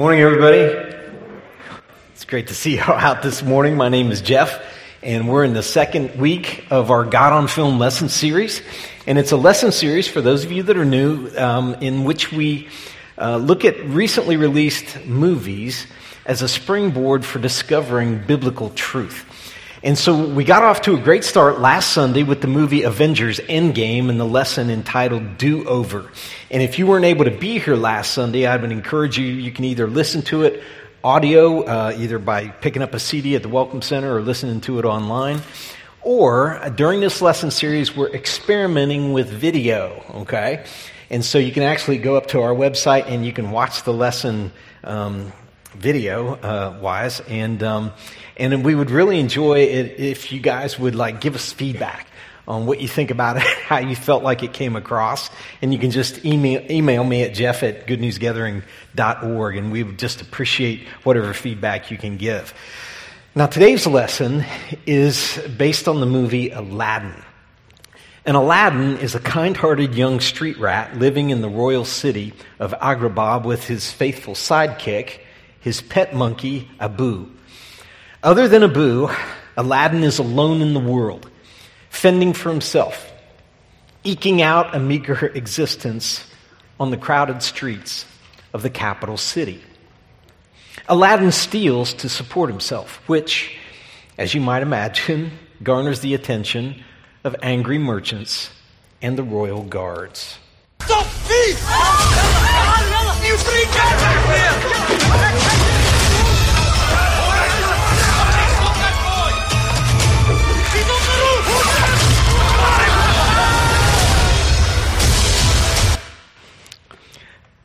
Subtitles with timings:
[0.00, 0.60] Morning, everybody.
[2.14, 3.76] It's great to see you out this morning.
[3.76, 4.64] My name is Jeff,
[5.02, 8.62] and we're in the second week of our God on Film lesson series.
[9.06, 12.32] And it's a lesson series for those of you that are new, um, in which
[12.32, 12.68] we
[13.18, 15.86] uh, look at recently released movies
[16.24, 19.29] as a springboard for discovering biblical truth.
[19.82, 23.40] And so we got off to a great start last Sunday with the movie Avengers
[23.40, 26.10] Endgame and the lesson entitled Do Over.
[26.50, 29.50] And if you weren't able to be here last Sunday, I would encourage you, you
[29.50, 30.62] can either listen to it
[31.02, 34.78] audio, uh, either by picking up a CD at the Welcome Center or listening to
[34.78, 35.40] it online.
[36.02, 40.66] Or during this lesson series, we're experimenting with video, okay?
[41.08, 43.94] And so you can actually go up to our website and you can watch the
[43.94, 44.52] lesson
[44.84, 45.32] um,
[45.74, 47.20] video uh, wise.
[47.20, 47.92] And, um,
[48.36, 52.06] and we would really enjoy it if you guys would like give us feedback
[52.48, 55.30] on what you think about it, how you felt like it came across.
[55.62, 60.20] And you can just email, email me at jeff at goodnewsgathering.org, and we would just
[60.20, 62.52] appreciate whatever feedback you can give.
[63.34, 64.44] Now, today's lesson
[64.86, 67.14] is based on the movie Aladdin.
[68.26, 72.72] And Aladdin is a kind hearted young street rat living in the royal city of
[72.74, 75.20] Agrabah with his faithful sidekick,
[75.60, 77.28] his pet monkey, Abu.
[78.22, 79.08] Other than Abu,
[79.56, 81.30] Aladdin is alone in the world,
[81.90, 83.10] fending for himself,
[84.04, 86.26] eking out a meager existence
[86.78, 88.06] on the crowded streets
[88.52, 89.62] of the capital city.
[90.88, 93.56] Aladdin steals to support himself, which,
[94.18, 95.30] as you might imagine,
[95.62, 96.82] garners the attention
[97.22, 98.50] of angry merchants
[99.02, 100.38] and the royal guards.
[100.80, 102.89] Stop thief!
[103.30, 104.56] You three back here!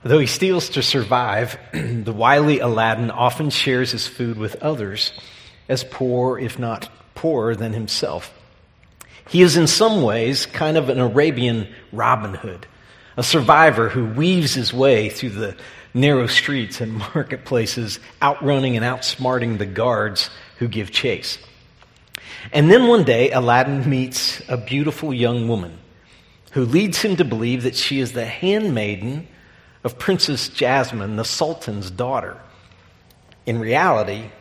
[0.04, 5.14] Though he steals to survive, the wily Aladdin often shares his food with others
[5.68, 8.32] as poor, if not poorer, than himself.
[9.30, 12.68] He is in some ways kind of an Arabian Robin Hood,
[13.18, 15.56] a survivor who weaves his way through the
[15.94, 21.38] narrow streets and marketplaces, outrunning and outsmarting the guards who give chase.
[22.52, 25.78] And then one day, Aladdin meets a beautiful young woman
[26.52, 29.28] who leads him to believe that she is the handmaiden
[29.84, 32.40] of Princess Jasmine, the Sultan's daughter.
[33.46, 34.32] In reality,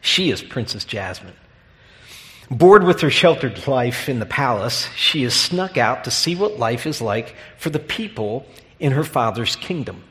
[0.00, 1.34] she is Princess Jasmine.
[2.50, 6.58] Bored with her sheltered life in the palace, she is snuck out to see what
[6.58, 8.46] life is like for the people
[8.80, 10.02] in her father's kingdom.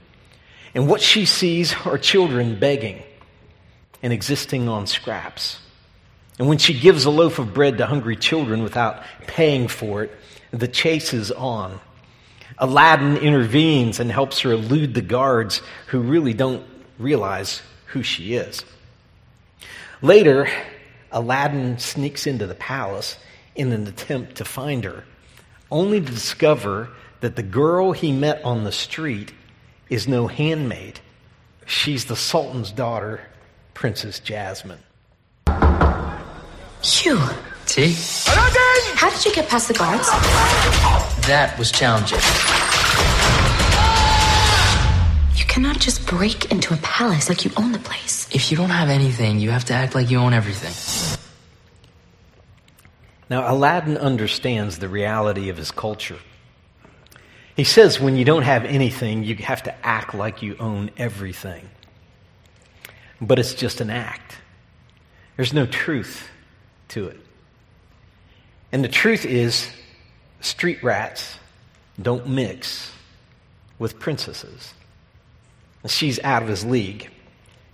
[0.75, 3.01] And what she sees are children begging
[4.03, 5.59] and existing on scraps.
[6.37, 10.15] And when she gives a loaf of bread to hungry children without paying for it,
[10.51, 11.79] the chase is on.
[12.59, 16.63] Aladdin intervenes and helps her elude the guards who really don't
[16.99, 18.63] realize who she is.
[20.03, 20.47] Later,
[21.11, 23.17] Aladdin sneaks into the palace
[23.55, 25.03] in an attempt to find her,
[25.71, 26.89] only to discover
[27.21, 29.33] that the girl he met on the street
[29.89, 30.99] is no handmaid.
[31.65, 33.21] She's the Sultan's daughter,
[33.73, 34.79] Princess Jasmine.
[36.83, 37.19] Phew.
[37.65, 37.93] T?
[38.25, 40.07] How did you get past the guards?
[41.27, 42.19] That was challenging.
[45.57, 48.29] You cannot just break into a palace like you own the place.
[48.31, 51.17] If you don't have anything, you have to act like you own everything.
[53.27, 56.19] Now, Aladdin understands the reality of his culture.
[57.55, 61.67] He says when you don't have anything, you have to act like you own everything.
[63.19, 64.37] But it's just an act,
[65.37, 66.29] there's no truth
[66.89, 67.19] to it.
[68.71, 69.67] And the truth is,
[70.39, 71.39] street rats
[71.99, 72.91] don't mix
[73.79, 74.75] with princesses.
[75.87, 77.09] She's out of his league.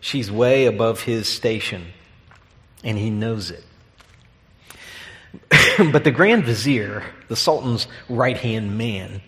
[0.01, 1.87] She's way above his station,
[2.83, 3.63] and he knows it.
[5.91, 9.21] but the Grand Vizier, the Sultan's right hand man,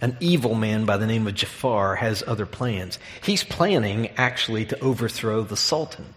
[0.00, 2.98] an evil man by the name of Jafar, has other plans.
[3.22, 6.14] He's planning, actually, to overthrow the Sultan.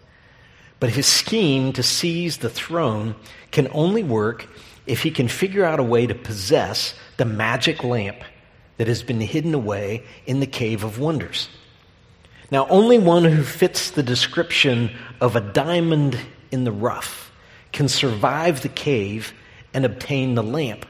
[0.80, 3.16] But his scheme to seize the throne
[3.50, 4.46] can only work
[4.86, 8.18] if he can figure out a way to possess the magic lamp
[8.76, 11.48] that has been hidden away in the Cave of Wonders.
[12.50, 14.90] Now, only one who fits the description
[15.20, 16.18] of a diamond
[16.50, 17.30] in the rough
[17.72, 19.34] can survive the cave
[19.74, 20.86] and obtain the lamp.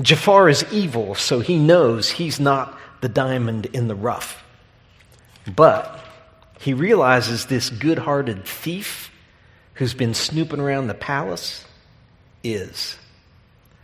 [0.00, 4.44] Jafar is evil, so he knows he's not the diamond in the rough.
[5.54, 6.00] But
[6.58, 9.10] he realizes this good hearted thief
[9.74, 11.64] who's been snooping around the palace
[12.42, 12.96] is.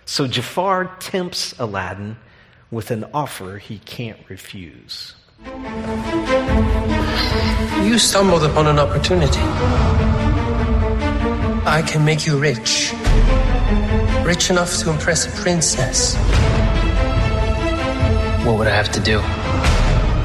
[0.06, 2.16] So Jafar tempts Aladdin
[2.70, 5.14] with an offer he can't refuse.
[7.84, 9.40] You stumbled upon an opportunity.
[11.66, 12.92] I can make you rich.
[14.24, 16.14] Rich enough to impress a princess.
[18.46, 19.18] What would I have to do?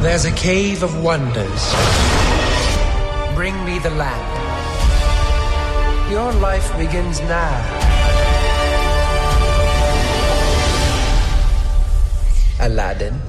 [0.04, 1.74] There's a cave of wonders.
[3.34, 4.22] Bring me the lamp.
[6.12, 7.88] Your life begins now.
[12.60, 13.20] Aladdin.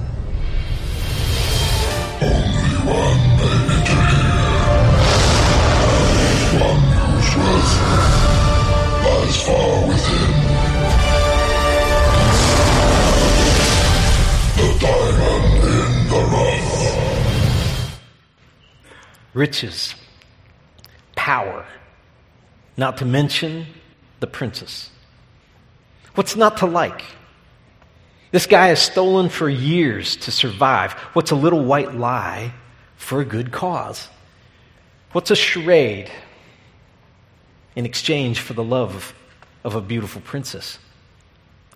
[19.39, 19.95] Riches,
[21.15, 21.65] power,
[22.75, 23.65] not to mention
[24.19, 24.89] the princess.
[26.15, 27.03] What's not to like?
[28.31, 30.91] This guy has stolen for years to survive.
[31.13, 32.53] What's a little white lie
[32.99, 34.07] for a good cause?
[35.13, 36.11] What's a charade
[37.75, 39.15] in exchange for the love
[39.63, 40.77] of a beautiful princess?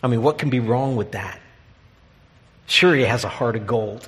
[0.03, 1.39] I mean, what can be wrong with that?
[2.67, 4.07] Sure, he has a heart of gold.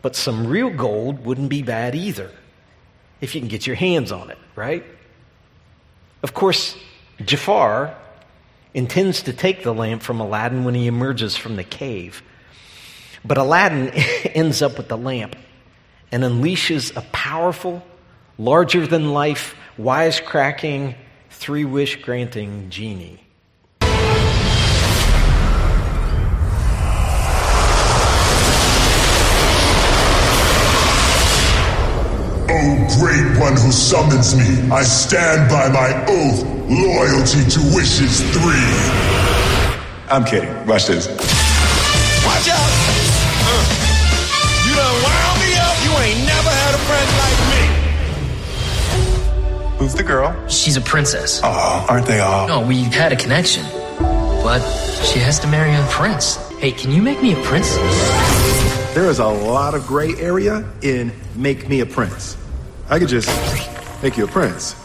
[0.00, 2.30] But some real gold wouldn't be bad either,
[3.20, 4.84] if you can get your hands on it, right?
[6.22, 6.76] Of course,
[7.22, 7.94] Jafar
[8.72, 12.22] intends to take the lamp from Aladdin when he emerges from the cave.
[13.24, 13.88] But Aladdin
[14.34, 15.36] ends up with the lamp
[16.12, 17.82] and unleashes a powerful,
[18.38, 20.94] larger than life, wisecracking,
[21.30, 23.18] three wish granting genie.
[32.54, 39.32] O great one who summons me, I stand by my oath, loyalty to wishes three.
[40.10, 40.66] I'm kidding.
[40.66, 41.41] Watch this.
[49.82, 50.32] Who's the girl?
[50.46, 51.40] She's a princess.
[51.42, 52.46] Oh, aren't they all?
[52.46, 53.64] No, we had a connection.
[53.98, 54.60] But
[55.02, 56.36] she has to marry a prince.
[56.60, 57.74] Hey, can you make me a prince?
[58.94, 62.36] There is a lot of gray area in make me a prince.
[62.88, 63.28] I could just
[64.04, 64.76] make you a prince.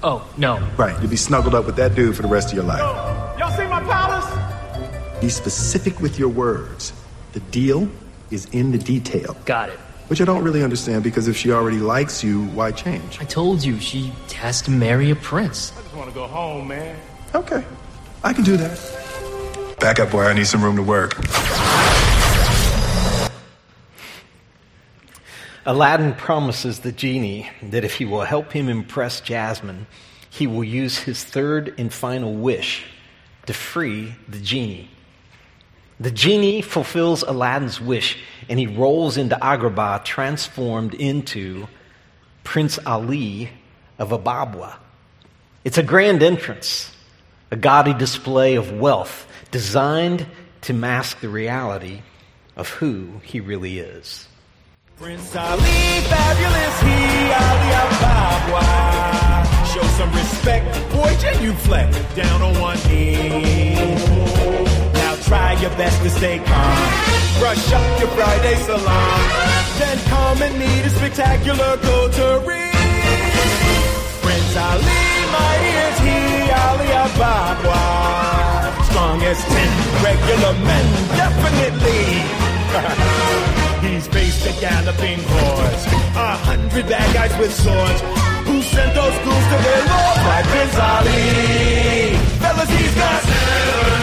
[0.00, 0.64] Oh, no.
[0.76, 3.36] Right, you'll be snuggled up with that dude for the rest of your life.
[3.36, 5.20] Y'all see my palace?
[5.20, 6.92] Be specific with your words.
[7.32, 7.88] The deal
[8.30, 9.36] is in the detail.
[9.44, 9.80] Got it.
[10.10, 13.20] Which I don't really understand because if she already likes you, why change?
[13.20, 15.72] I told you, she has to marry a prince.
[15.78, 16.98] I just want to go home, man.
[17.32, 17.64] Okay,
[18.24, 19.76] I can do that.
[19.78, 20.24] Back up, boy.
[20.24, 21.14] I need some room to work.
[25.64, 29.86] Aladdin promises the genie that if he will help him impress Jasmine,
[30.28, 32.84] he will use his third and final wish
[33.46, 34.90] to free the genie.
[36.00, 38.16] The genie fulfills Aladdin's wish
[38.50, 41.68] and he rolls into Agrabah transformed into
[42.42, 43.48] Prince Ali
[43.96, 44.74] of Ababwa.
[45.64, 46.90] It's a grand entrance,
[47.52, 50.26] a gaudy display of wealth designed
[50.62, 52.02] to mask the reality
[52.56, 54.26] of who he really is.
[54.96, 58.64] Prince Ali, fabulous, he Ali Ababwa.
[59.72, 63.74] Show some respect, boy, genuflect down on one knee.
[64.92, 67.19] Now try your best to stay calm.
[67.40, 69.20] Brush up your Friday salaam.
[69.80, 72.68] Then come and meet a spectacular coterie.
[74.20, 75.00] Prince Ali,
[75.32, 76.18] mighty as he,
[76.52, 77.80] Ali Ababwa.
[78.88, 79.70] Strong as ten
[80.04, 82.04] regular men, definitely.
[83.88, 88.00] He's faced a galloping horse, a hundred bad guys with swords.
[88.48, 90.18] Who sent those ghouls to their lord?
[90.28, 92.16] My Prince Ali.
[92.42, 93.99] Fellas, he's got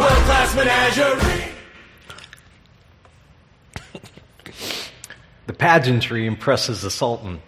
[0.00, 1.52] world-class menagerie.
[5.46, 7.42] The pageantry impresses the Sultan,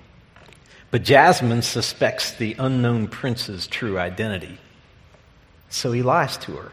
[0.90, 4.58] but Jasmine suspects the unknown prince's true identity.
[5.70, 6.72] So he lies to her.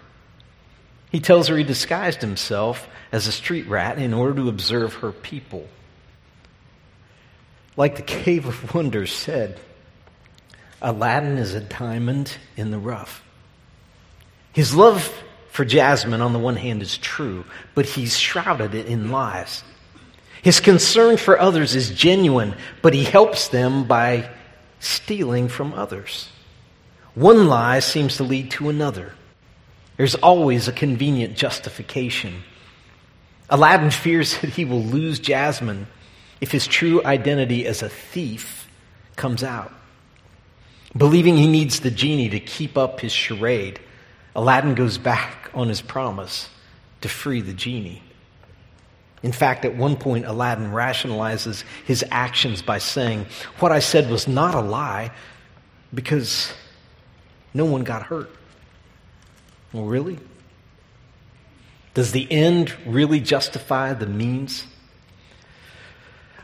[1.12, 5.14] He tells her he disguised himself as a street rat in order to observe her
[5.14, 5.68] people.
[7.78, 9.60] Like the Cave of Wonders said,
[10.82, 13.24] Aladdin is a diamond in the rough.
[14.52, 15.14] His love
[15.60, 17.44] for Jasmine, on the one hand, is true,
[17.76, 19.62] but he's shrouded it in lies.
[20.42, 24.30] His concern for others is genuine, but he helps them by
[24.80, 26.30] stealing from others.
[27.14, 29.12] One lie seems to lead to another.
[29.98, 32.42] There's always a convenient justification.
[33.50, 35.88] Aladdin fears that he will lose Jasmine
[36.40, 38.70] if his true identity as a thief
[39.18, 39.74] comes out.
[40.96, 43.82] Believing he needs the genie to keep up his charade,
[44.36, 46.50] Aladdin goes back on his promise
[47.02, 48.02] to free the genie.
[49.22, 53.26] In fact, at one point, Aladdin rationalizes his actions by saying,
[53.60, 55.12] What I said was not a lie
[55.94, 56.54] because
[57.54, 58.30] no one got hurt.
[59.74, 60.20] Well, really?
[61.94, 64.66] Does the end really justify the means?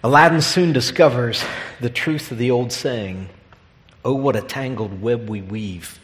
[0.04, 1.44] Aladdin soon discovers
[1.80, 3.30] the truth of the old saying
[4.04, 6.00] Oh, what a tangled web we weave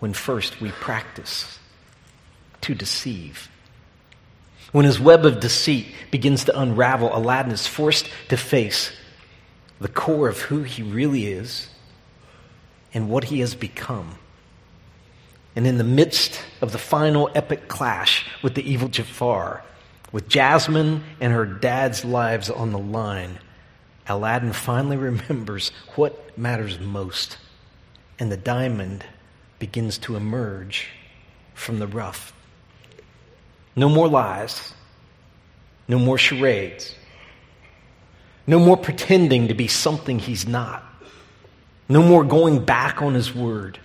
[0.00, 1.58] when first we practice
[2.62, 3.48] to deceive.
[4.72, 8.92] When his web of deceit begins to unravel, Aladdin is forced to face
[9.80, 11.68] the core of who he really is
[12.92, 14.18] and what he has become.
[15.56, 19.64] And in the midst of the final epic clash with the evil Jafar,
[20.12, 23.38] with Jasmine and her dad's lives on the line,
[24.06, 27.38] Aladdin finally remembers what matters most,
[28.18, 29.04] and the diamond
[29.60, 30.88] begins to emerge
[31.54, 32.32] from the rough.
[33.76, 34.74] No more lies,
[35.86, 36.94] no more charades,
[38.46, 40.82] no more pretending to be something he's not,
[41.88, 43.78] no more going back on his word.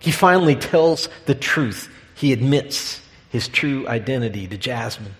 [0.00, 1.88] He finally tells the truth.
[2.14, 5.14] He admits his true identity to Jasmine.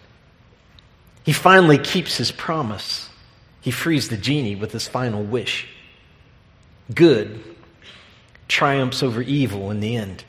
[1.24, 3.08] He finally keeps his promise.
[3.60, 5.66] He frees the genie with his final wish.
[6.94, 7.44] Good
[8.50, 10.24] triumphs over evil in the end.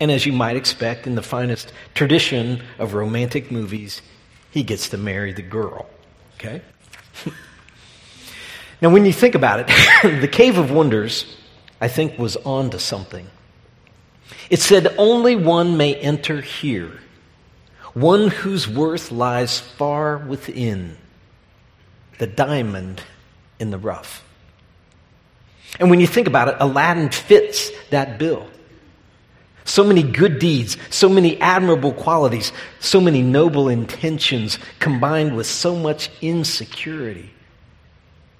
[0.00, 4.02] And as you might expect in the finest tradition of romantic movies,
[4.50, 5.88] he gets to marry the girl.
[6.34, 6.60] Okay?
[8.82, 9.66] now, when you think about it,
[10.20, 11.36] the Cave of Wonders,
[11.80, 13.26] I think, was on to something.
[14.50, 17.00] It said, Only one may enter here,
[17.94, 20.96] one whose worth lies far within
[22.18, 23.02] the diamond
[23.58, 24.25] in the rough.
[25.78, 28.48] And when you think about it, Aladdin fits that bill.
[29.64, 35.74] So many good deeds, so many admirable qualities, so many noble intentions combined with so
[35.74, 37.30] much insecurity.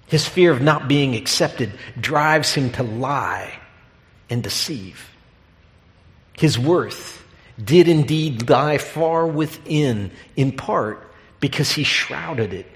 [0.06, 3.58] His fear of not being accepted drives him to lie
[4.30, 5.10] and deceive.
[6.34, 7.24] His worth
[7.62, 12.66] did indeed lie far within, in part because he shrouded it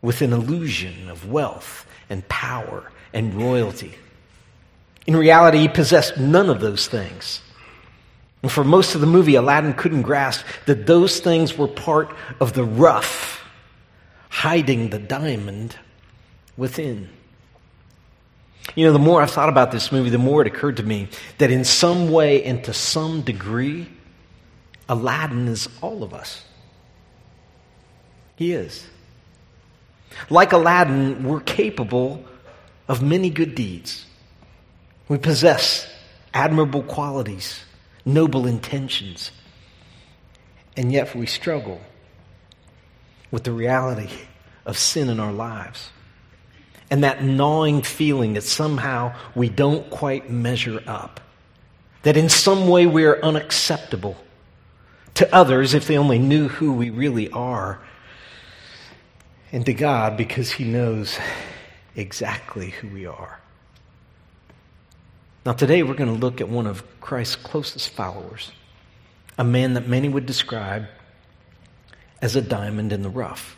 [0.00, 3.94] with an illusion of wealth and power and royalty.
[5.06, 7.40] In reality, he possessed none of those things.
[8.42, 12.52] And for most of the movie, Aladdin couldn't grasp that those things were part of
[12.52, 13.42] the rough,
[14.28, 15.76] hiding the diamond
[16.58, 17.08] within.
[18.74, 21.08] You know, the more I've thought about this movie, the more it occurred to me
[21.38, 23.88] that in some way and to some degree,
[24.90, 26.44] Aladdin is all of us.
[28.36, 28.86] He is.
[30.28, 32.22] Like Aladdin, we're capable
[32.88, 34.06] of many good deeds.
[35.08, 35.88] We possess
[36.34, 37.64] admirable qualities,
[38.04, 39.30] noble intentions,
[40.76, 41.80] and yet we struggle
[43.30, 44.10] with the reality
[44.64, 45.90] of sin in our lives
[46.90, 51.20] and that gnawing feeling that somehow we don't quite measure up,
[52.02, 54.16] that in some way we are unacceptable
[55.14, 57.80] to others if they only knew who we really are,
[59.52, 61.18] and to God because He knows
[61.96, 63.40] exactly who we are.
[65.44, 68.52] Now, today we're going to look at one of Christ's closest followers,
[69.38, 70.86] a man that many would describe
[72.20, 73.56] as a diamond in the rough.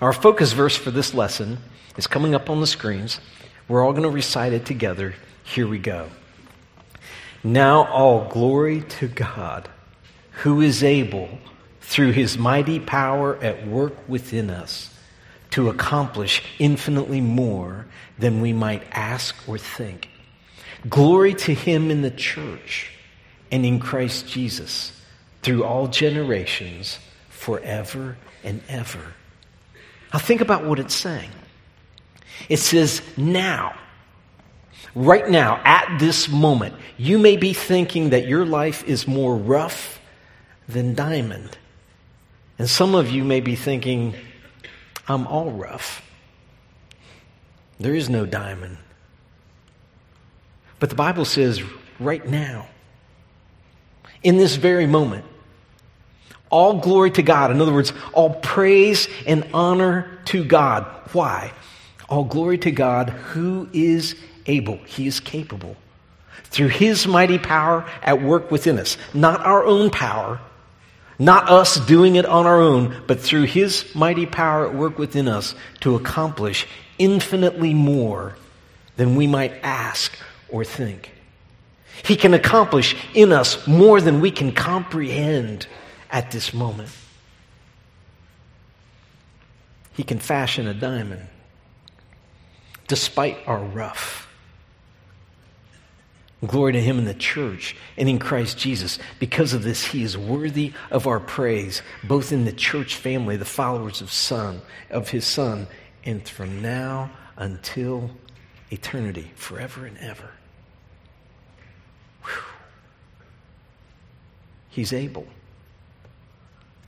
[0.00, 1.58] Our focus verse for this lesson
[1.96, 3.20] is coming up on the screens.
[3.68, 5.14] We're all going to recite it together.
[5.44, 6.08] Here we go.
[7.42, 9.68] Now, all glory to God,
[10.42, 11.28] who is able,
[11.82, 14.93] through his mighty power at work within us,
[15.54, 17.86] to accomplish infinitely more
[18.18, 20.08] than we might ask or think.
[20.88, 22.90] Glory to him in the church
[23.52, 25.00] and in Christ Jesus
[25.42, 29.14] through all generations, forever and ever.
[30.12, 31.30] Now, think about what it's saying.
[32.48, 33.78] It says, now.
[34.96, 40.00] Right now, at this moment, you may be thinking that your life is more rough
[40.68, 41.56] than diamond.
[42.58, 44.14] And some of you may be thinking,
[45.08, 46.02] I'm all rough.
[47.78, 48.78] There is no diamond.
[50.78, 51.62] But the Bible says,
[51.98, 52.66] right now,
[54.22, 55.24] in this very moment,
[56.50, 57.50] all glory to God.
[57.50, 60.84] In other words, all praise and honor to God.
[61.12, 61.52] Why?
[62.08, 64.14] All glory to God who is
[64.46, 65.76] able, He is capable,
[66.44, 68.96] through His mighty power at work within us.
[69.12, 70.40] Not our own power,
[71.18, 75.28] Not us doing it on our own, but through His mighty power at work within
[75.28, 76.66] us to accomplish
[76.98, 78.36] infinitely more
[78.96, 80.16] than we might ask
[80.48, 81.12] or think.
[82.04, 85.66] He can accomplish in us more than we can comprehend
[86.10, 86.90] at this moment.
[89.94, 91.28] He can fashion a diamond
[92.88, 94.23] despite our rough.
[96.46, 98.98] Glory to him in the church and in Christ Jesus.
[99.18, 103.44] Because of this, he is worthy of our praise, both in the church family, the
[103.44, 104.60] followers of Son,
[104.90, 105.66] of his Son,
[106.04, 108.10] and from now until
[108.70, 110.30] eternity, forever and ever.
[112.24, 112.42] Whew.
[114.68, 115.26] He's able,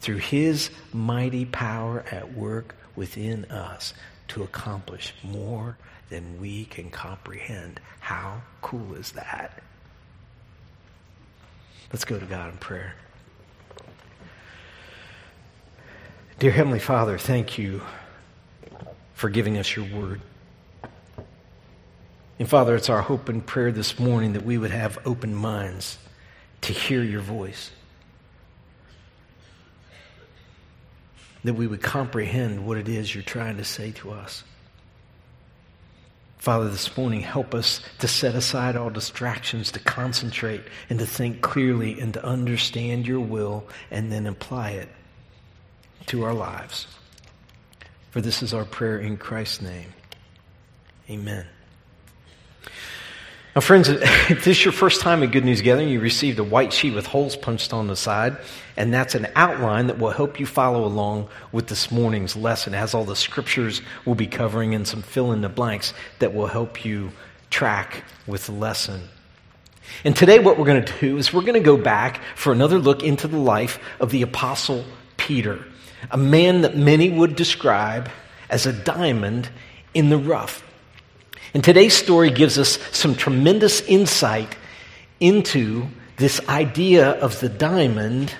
[0.01, 3.95] through his mighty power at work within us,
[4.29, 7.81] to accomplish more than we can comprehend.
[8.01, 9.63] How cool is that?
[11.93, 12.95] Let's go to God in prayer.
[16.39, 17.81] Dear Heavenly Father, thank you
[19.15, 20.21] for giving us your word.
[22.39, 25.97] And Father, it's our hope and prayer this morning that we would have open minds
[26.63, 27.71] to hear your voice.
[31.45, 34.45] That we would comprehend what it is you're trying to say to us.
[36.39, 41.41] Father, this morning, help us to set aside all distractions, to concentrate and to think
[41.41, 44.89] clearly and to understand your will and then apply it
[46.07, 46.87] to our lives.
[48.11, 49.93] For this is our prayer in Christ's name.
[51.11, 51.47] Amen.
[53.57, 56.45] Now, friends, if this is your first time at Good News Gathering, you received a
[56.45, 58.37] white sheet with holes punched on the side,
[58.77, 62.75] and that's an outline that will help you follow along with this morning's lesson.
[62.75, 66.35] It has all the scriptures we'll be covering and some fill in the blanks that
[66.35, 67.13] will help you
[67.49, 69.09] track with the lesson.
[70.05, 72.79] And today, what we're going to do is we're going to go back for another
[72.79, 74.85] look into the life of the Apostle
[75.17, 75.65] Peter,
[76.11, 78.11] a man that many would describe
[78.51, 79.49] as a diamond
[79.95, 80.63] in the rough.
[81.57, 84.55] And today's story gives us some tremendous insight
[85.21, 85.87] into
[86.19, 88.35] this idea of the diamond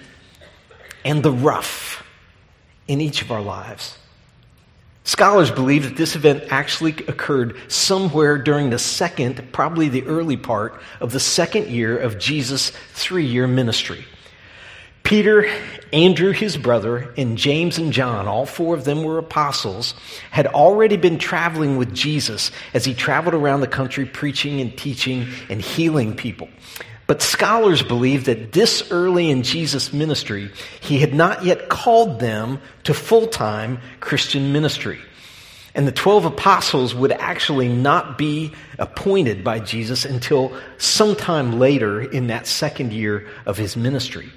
[1.03, 2.07] and the rough
[2.87, 3.97] in each of our lives.
[5.05, 10.79] Scholars believe that this event actually occurred somewhere during the second, probably the early part
[11.01, 14.05] of the second year of Jesus' three year ministry.
[15.07, 15.49] Peter,
[15.93, 19.95] Andrew, his brother, and James and John, all four of them were apostles,
[20.33, 25.29] had already been traveling with Jesus as he traveled around the country preaching and teaching
[25.49, 26.49] and healing people.
[27.07, 32.61] But scholars believe that this early in Jesus' ministry, he had not yet called them
[32.83, 34.99] to full time Christian ministry.
[35.73, 42.27] And the 12 apostles would actually not be appointed by Jesus until sometime later in
[42.27, 44.33] that second year of his ministry.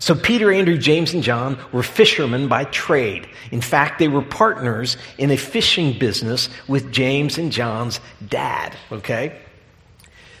[0.00, 3.28] So Peter, Andrew, James, and John were fishermen by trade.
[3.50, 9.38] In fact, they were partners in a fishing business with James and John's dad, okay?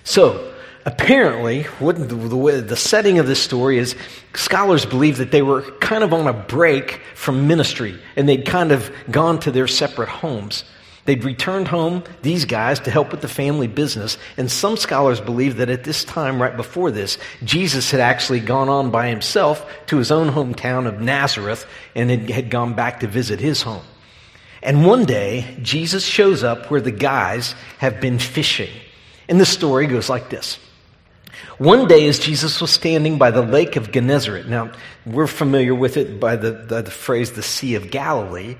[0.02, 0.54] So,
[0.86, 3.94] apparently, what the, the, the setting of this story is
[4.34, 8.72] scholars believe that they were kind of on a break from ministry and they'd kind
[8.72, 10.64] of gone to their separate homes.
[11.06, 14.18] They'd returned home, these guys, to help with the family business.
[14.36, 18.68] And some scholars believe that at this time, right before this, Jesus had actually gone
[18.68, 23.40] on by himself to his own hometown of Nazareth and had gone back to visit
[23.40, 23.84] his home.
[24.62, 28.70] And one day, Jesus shows up where the guys have been fishing.
[29.26, 30.58] And the story goes like this.
[31.56, 34.72] One day, as Jesus was standing by the lake of Gennesaret, now
[35.06, 38.56] we're familiar with it by the, the, the phrase the Sea of Galilee.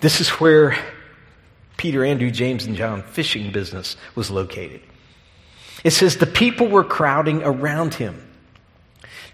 [0.00, 0.76] This is where
[1.82, 4.80] Peter, Andrew, James, and John fishing business was located.
[5.82, 8.24] It says the people were crowding around him.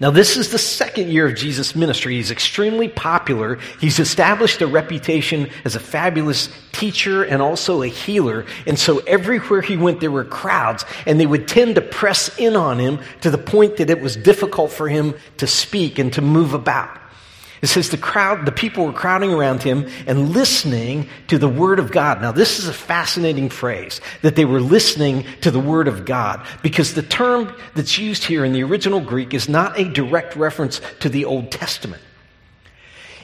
[0.00, 2.14] Now, this is the second year of Jesus' ministry.
[2.14, 3.56] He's extremely popular.
[3.82, 8.46] He's established a reputation as a fabulous teacher and also a healer.
[8.66, 12.56] And so, everywhere he went, there were crowds, and they would tend to press in
[12.56, 16.22] on him to the point that it was difficult for him to speak and to
[16.22, 16.98] move about.
[17.60, 21.78] It says the crowd, the people were crowding around him and listening to the word
[21.78, 22.22] of God.
[22.22, 26.46] Now, this is a fascinating phrase that they were listening to the word of God
[26.62, 30.80] because the term that's used here in the original Greek is not a direct reference
[31.00, 32.02] to the Old Testament.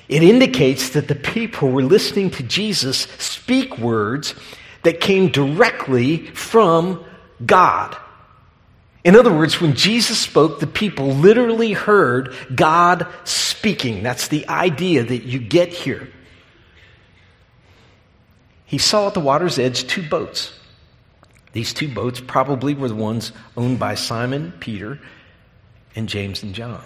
[0.08, 4.34] It indicates that the people were listening to Jesus speak words
[4.82, 7.04] that came directly from
[7.44, 7.96] God.
[9.04, 14.02] In other words, when Jesus spoke, the people literally heard God speaking.
[14.02, 16.08] That's the idea that you get here.
[18.64, 20.58] He saw at the water's edge two boats.
[21.52, 24.98] These two boats probably were the ones owned by Simon, Peter,
[25.94, 26.82] and James and John.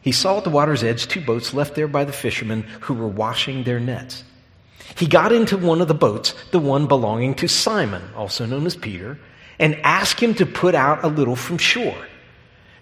[0.00, 3.08] he saw at the water's edge two boats left there by the fishermen who were
[3.08, 4.24] washing their nets.
[4.96, 8.76] He got into one of the boats, the one belonging to Simon, also known as
[8.76, 9.18] Peter,
[9.58, 12.06] and ask him to put out a little from shore.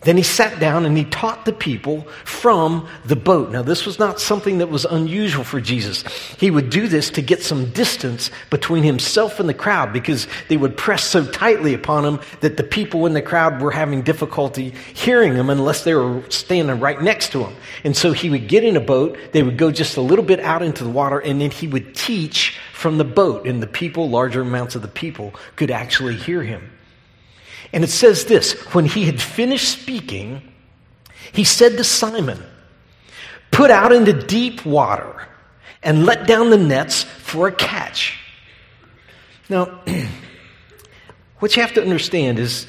[0.02, 3.50] Then he sat down and he taught the people from the boat.
[3.50, 6.04] Now, this was not something that was unusual for Jesus.
[6.38, 10.56] He would do this to get some distance between himself and the crowd because they
[10.56, 14.72] would press so tightly upon him that the people in the crowd were having difficulty
[14.94, 17.54] hearing him unless they were standing right next to him.
[17.84, 20.40] And so he would get in a boat, they would go just a little bit
[20.40, 24.08] out into the water, and then he would teach from the boat, and the people,
[24.08, 26.70] larger amounts of the people, could actually hear him.
[27.72, 30.42] And it says this when he had finished speaking,
[31.32, 32.42] he said to Simon,
[33.50, 35.26] Put out into deep water
[35.82, 38.18] and let down the nets for a catch.
[39.48, 39.80] Now,
[41.38, 42.66] what you have to understand is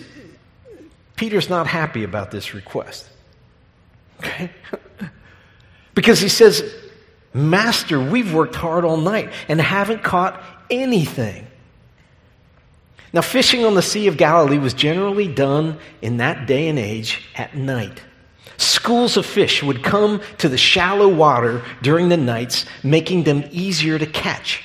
[1.16, 3.08] Peter's not happy about this request.
[4.20, 4.50] Okay?
[5.94, 6.64] because he says,
[7.34, 11.48] Master, we've worked hard all night and haven't caught anything.
[13.14, 17.28] Now, fishing on the Sea of Galilee was generally done in that day and age
[17.36, 18.02] at night.
[18.56, 24.00] Schools of fish would come to the shallow water during the nights, making them easier
[24.00, 24.64] to catch.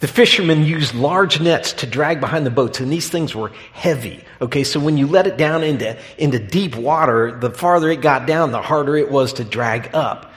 [0.00, 4.24] The fishermen used large nets to drag behind the boats, and these things were heavy.
[4.40, 8.26] Okay, so when you let it down into, into deep water, the farther it got
[8.26, 10.32] down, the harder it was to drag up.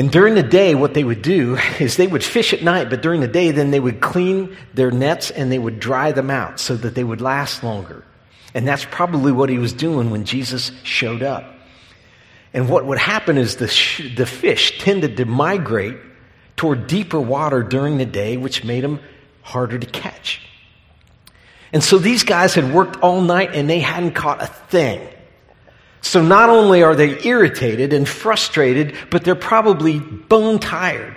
[0.00, 3.02] And during the day, what they would do is they would fish at night, but
[3.02, 6.58] during the day, then they would clean their nets and they would dry them out
[6.58, 8.02] so that they would last longer.
[8.54, 11.54] And that's probably what he was doing when Jesus showed up.
[12.54, 15.98] And what would happen is the, sh- the fish tended to migrate
[16.56, 19.00] toward deeper water during the day, which made them
[19.42, 20.40] harder to catch.
[21.74, 25.06] And so these guys had worked all night and they hadn't caught a thing.
[26.02, 31.16] So not only are they irritated and frustrated, but they're probably bone tired.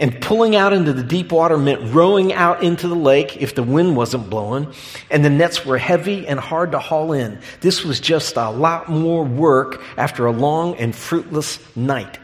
[0.00, 3.64] And pulling out into the deep water meant rowing out into the lake if the
[3.64, 4.72] wind wasn't blowing,
[5.10, 7.40] and the nets were heavy and hard to haul in.
[7.60, 12.18] This was just a lot more work after a long and fruitless night.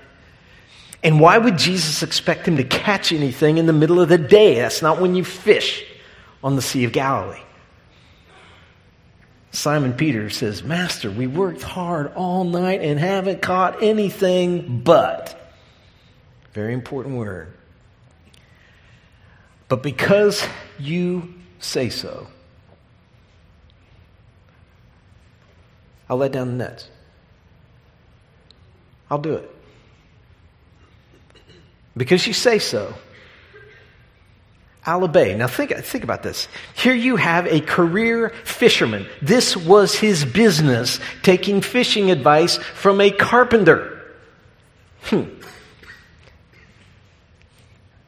[1.03, 4.57] And why would Jesus expect him to catch anything in the middle of the day?
[4.57, 5.85] That's not when you fish
[6.45, 7.44] on the Sea of Galilee.
[9.55, 15.41] Simon Peter says, Master, we worked hard all night and haven't caught anything but.
[16.53, 17.55] Very important word.
[19.69, 20.45] But because
[20.77, 22.27] you say so,
[26.11, 26.89] I'll let down the nets.
[29.09, 29.51] I'll do it.
[31.97, 32.93] Because you say so,
[34.87, 35.09] I'll.
[35.09, 36.49] Now think, think about this.
[36.75, 39.07] Here you have a career fisherman.
[39.23, 44.03] This was his business, taking fishing advice from a carpenter.
[45.03, 45.25] Hmm.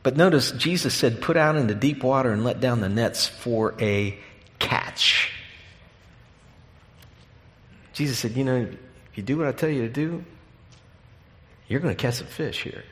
[0.03, 3.75] But notice Jesus said, put out into deep water and let down the nets for
[3.81, 4.17] a
[4.59, 5.33] catch.
[7.93, 8.69] Jesus said, you know,
[9.11, 10.25] if you do what I tell you to do,
[11.69, 12.85] you're going to catch some fish here.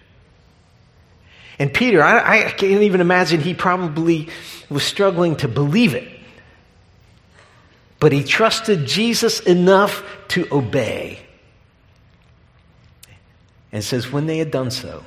[1.59, 4.29] And Peter, I, I can't even imagine he probably
[4.69, 6.09] was struggling to believe it.
[8.01, 11.21] But he trusted Jesus enough to obey.
[13.73, 15.05] And says, when they had done so,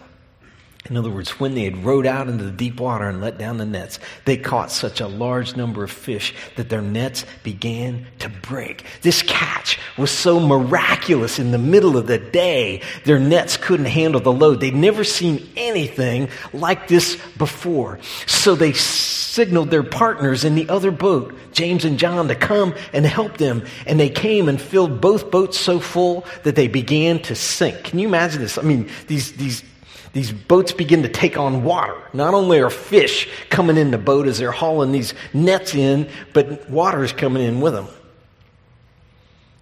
[0.90, 3.58] in other words, when they had rowed out into the deep water and let down
[3.58, 8.30] the nets, they caught such a large number of fish that their nets began to
[8.30, 8.84] break.
[9.02, 14.22] This catch was so miraculous in the middle of the day, their nets couldn't handle
[14.22, 14.60] the load.
[14.60, 18.00] They'd never seen anything like this before.
[18.26, 23.06] So they signaled their partners in the other boat, James and John, to come and
[23.06, 23.64] help them.
[23.86, 27.84] And they came and filled both boats so full that they began to sink.
[27.84, 28.58] Can you imagine this?
[28.58, 29.64] I mean, these, these
[30.18, 31.96] these boats begin to take on water.
[32.12, 36.68] Not only are fish coming in the boat as they're hauling these nets in, but
[36.72, 37.88] water is coming in with them.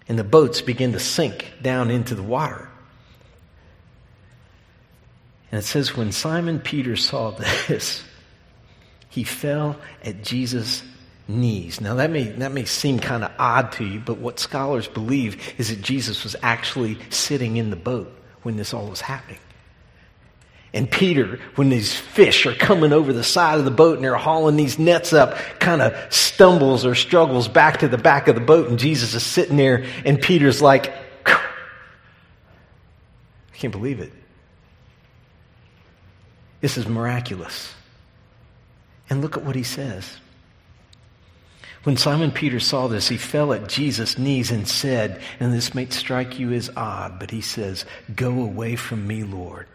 [0.07, 2.69] And the boats begin to sink down into the water.
[5.51, 7.31] And it says, when Simon Peter saw
[7.67, 8.01] this,
[9.09, 10.83] he fell at Jesus'
[11.27, 11.81] knees.
[11.81, 15.53] Now, that may, that may seem kind of odd to you, but what scholars believe
[15.57, 18.09] is that Jesus was actually sitting in the boat
[18.43, 19.39] when this all was happening.
[20.75, 24.17] And Peter, when these fish are coming over the side of the boat and they're
[24.17, 28.41] hauling these nets up, kind of stumbles or struggles back to the back of the
[28.41, 28.67] boat.
[28.67, 30.93] And Jesus is sitting there, and Peter's like,
[31.25, 31.39] I
[33.53, 34.11] can't believe it.
[36.59, 37.73] This is miraculous.
[39.09, 40.17] And look at what he says.
[41.83, 45.85] When Simon Peter saw this, he fell at Jesus' knees and said, and this may
[45.85, 49.67] strike you as odd, but he says, Go away from me, Lord.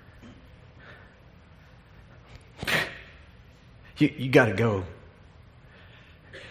[4.01, 4.85] You, you got to go.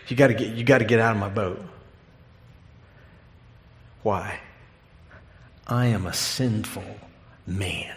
[0.08, 1.64] You got to get you got to get out of my boat.
[4.04, 4.40] Why?
[5.68, 6.84] I am a sinful
[7.46, 7.96] man.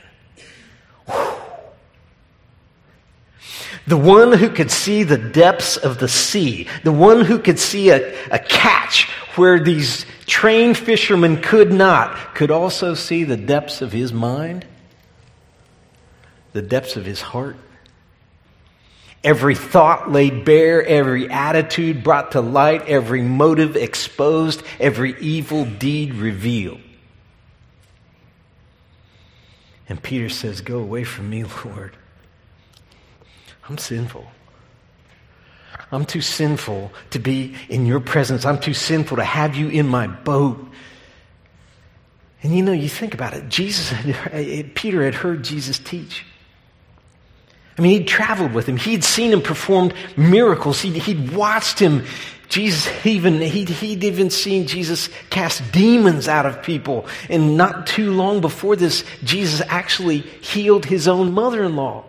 [3.86, 7.90] The one who could see the depths of the sea, the one who could see
[7.90, 13.90] a, a catch where these trained fishermen could not, could also see the depths of
[13.90, 14.66] his mind,
[16.52, 17.56] the depths of his heart.
[19.24, 26.14] Every thought laid bare, every attitude brought to light, every motive exposed, every evil deed
[26.14, 26.80] revealed.
[29.88, 31.96] And Peter says, Go away from me, Lord.
[33.68, 34.26] I'm sinful.
[35.92, 38.44] I'm too sinful to be in your presence.
[38.44, 40.66] I'm too sinful to have you in my boat.
[42.42, 43.48] And you know, you think about it.
[43.48, 43.92] Jesus,
[44.74, 46.24] Peter had heard Jesus teach.
[47.78, 48.76] I mean, he'd traveled with him.
[48.76, 50.80] He'd seen him perform miracles.
[50.80, 52.04] He'd, he'd watched him.
[52.48, 57.06] Jesus even, he'd, he'd even seen Jesus cast demons out of people.
[57.30, 62.04] And not too long before this, Jesus actually healed his own mother-in-law.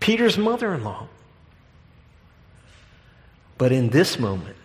[0.00, 1.06] Peter's mother in law.
[3.56, 4.56] But in this moment,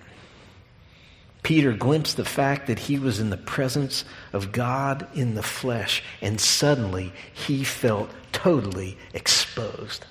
[1.45, 4.03] Peter glimpsed the fact that he was in the presence
[4.33, 10.07] of God in the flesh, and suddenly he felt totally exposed.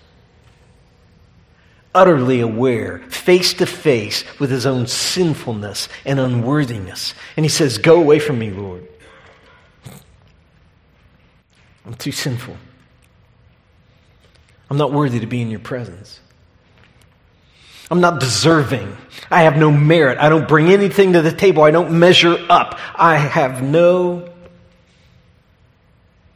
[1.93, 7.15] Utterly aware, face to face with his own sinfulness and unworthiness.
[7.37, 8.87] And he says, Go away from me, Lord.
[11.85, 12.57] I'm too sinful.
[14.71, 16.21] I'm not worthy to be in your presence.
[17.91, 18.97] I'm not deserving.
[19.31, 20.19] I have no merit.
[20.19, 21.63] I don't bring anything to the table.
[21.63, 22.79] I don't measure up.
[22.95, 24.31] I have no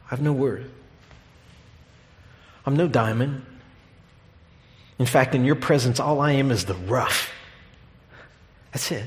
[0.09, 0.65] I have no worth.
[2.65, 3.45] I'm no diamond.
[4.97, 7.31] In fact, in your presence, all I am is the rough.
[8.71, 9.05] That's it.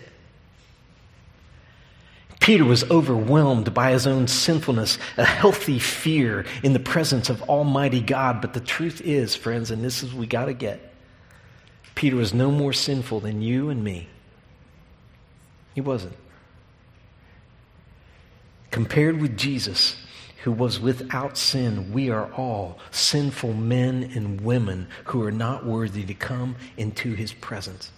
[2.39, 8.01] Peter was overwhelmed by his own sinfulness, a healthy fear in the presence of Almighty
[8.01, 8.41] God.
[8.41, 10.92] But the truth is, friends, and this is we got to get
[12.03, 14.09] Peter was no more sinful than you and me.
[15.73, 16.17] He wasn't.
[18.73, 19.95] Compared with Jesus,
[20.43, 26.03] who was without sin, we are all sinful men and women who are not worthy
[26.03, 27.93] to come into his presence.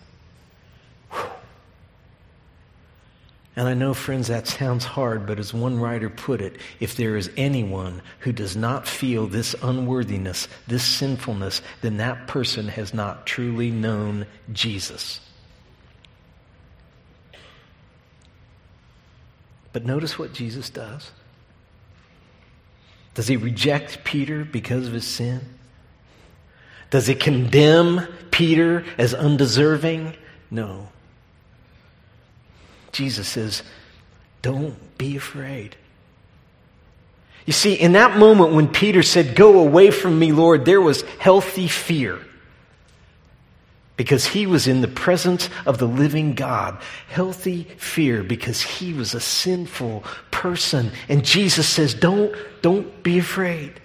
[1.11, 1.31] Whew.
[3.57, 7.17] And I know, friends, that sounds hard, but as one writer put it, if there
[7.17, 13.27] is anyone who does not feel this unworthiness, this sinfulness, then that person has not
[13.27, 15.21] truly known Jesus.
[19.73, 21.13] But notice what Jesus does.
[23.15, 25.41] Does he reject Peter because of his sin?
[26.91, 28.01] Does he condemn
[28.33, 30.15] Peter as undeserving?
[30.51, 30.89] No.
[32.95, 33.63] Jesus says,
[34.41, 35.77] Don't be afraid.
[37.45, 41.03] You see, in that moment when Peter said, Go away from me, Lord, there was
[41.19, 42.21] healthy fear.
[43.97, 46.81] Because he was in the presence of the living God.
[47.09, 50.03] Healthy fear because he was a sinful
[50.33, 50.91] person.
[51.09, 53.81] And Jesus says, Don't, don't be afraid.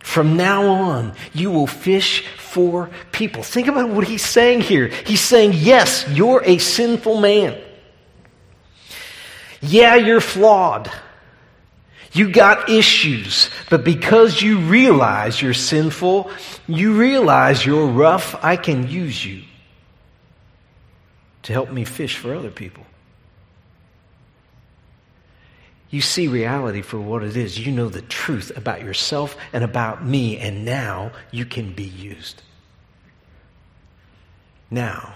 [0.00, 3.42] From now on, you will fish for people.
[3.42, 4.88] Think about what he's saying here.
[4.88, 7.60] He's saying, yes, you're a sinful man.
[9.60, 10.90] Yeah, you're flawed.
[12.12, 16.28] You got issues, but because you realize you're sinful,
[16.66, 19.44] you realize you're rough, I can use you
[21.42, 22.84] to help me fish for other people.
[25.90, 27.58] You see reality for what it is.
[27.58, 32.42] You know the truth about yourself and about me, and now you can be used.
[34.70, 35.14] Now,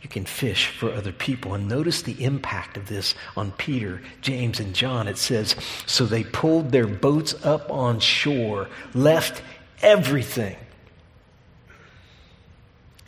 [0.00, 1.54] you can fish for other people.
[1.54, 5.08] And notice the impact of this on Peter, James, and John.
[5.08, 9.42] It says, So they pulled their boats up on shore, left
[9.82, 10.56] everything,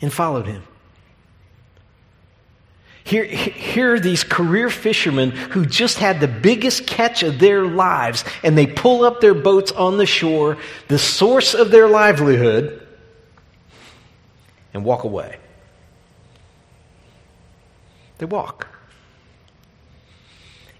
[0.01, 0.63] and followed him.
[3.11, 8.23] Here, here are these career fishermen who just had the biggest catch of their lives,
[8.41, 12.87] and they pull up their boats on the shore, the source of their livelihood,
[14.73, 15.35] and walk away.
[18.19, 18.69] They walk.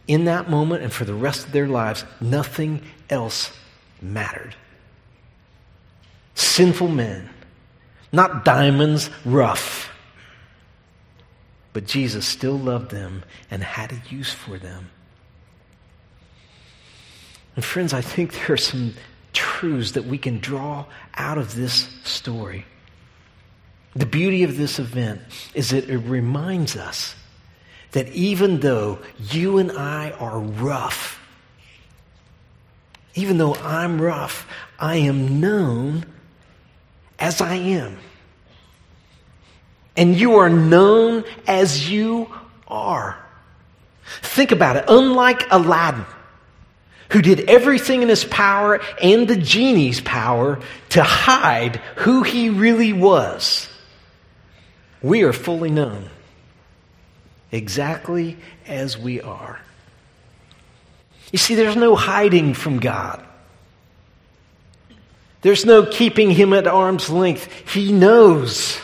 [0.07, 3.51] In that moment and for the rest of their lives, nothing else
[4.01, 4.55] mattered.
[6.35, 7.29] Sinful men,
[8.13, 9.90] not diamonds, rough
[11.73, 14.89] But Jesus still loved them and had a use for them.
[17.55, 18.93] And friends, I think there are some
[19.33, 22.65] truths that we can draw out of this story.
[23.95, 25.21] The beauty of this event
[25.53, 27.15] is that it reminds us
[27.91, 31.19] that even though you and I are rough,
[33.15, 34.47] even though I'm rough,
[34.79, 36.05] I am known
[37.19, 37.97] as I am.
[40.01, 42.27] And you are known as you
[42.67, 43.23] are.
[44.23, 44.85] Think about it.
[44.87, 46.07] Unlike Aladdin,
[47.09, 50.59] who did everything in his power and the genie's power
[50.89, 53.69] to hide who he really was,
[55.03, 56.09] we are fully known
[57.51, 59.59] exactly as we are.
[61.31, 63.23] You see, there's no hiding from God.
[65.41, 67.69] There's no keeping him at arm's length.
[67.71, 68.79] He knows.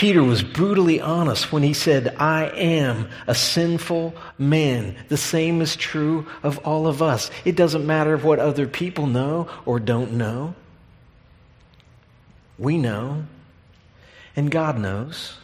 [0.00, 4.96] Peter was brutally honest when he said, I am a sinful man.
[5.10, 7.30] The same is true of all of us.
[7.44, 10.54] It doesn't matter what other people know or don't know.
[12.56, 13.26] We know,
[14.34, 15.36] and God knows.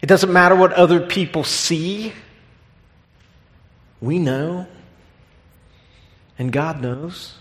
[0.00, 2.12] It doesn't matter what other people see.
[4.00, 4.68] We know,
[6.38, 7.37] and God knows.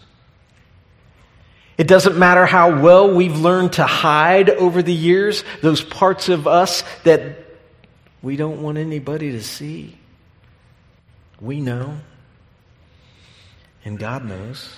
[1.77, 6.47] It doesn't matter how well we've learned to hide over the years those parts of
[6.47, 7.37] us that
[8.21, 9.95] we don't want anybody to see.
[11.39, 11.99] We know,
[13.85, 14.75] and God knows.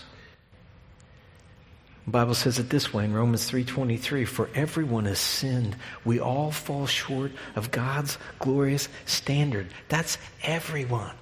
[2.05, 5.77] The Bible says it this way in Romans 3:23, for everyone has sinned.
[6.03, 9.67] We all fall short of God's glorious standard.
[9.87, 11.15] That's everyone.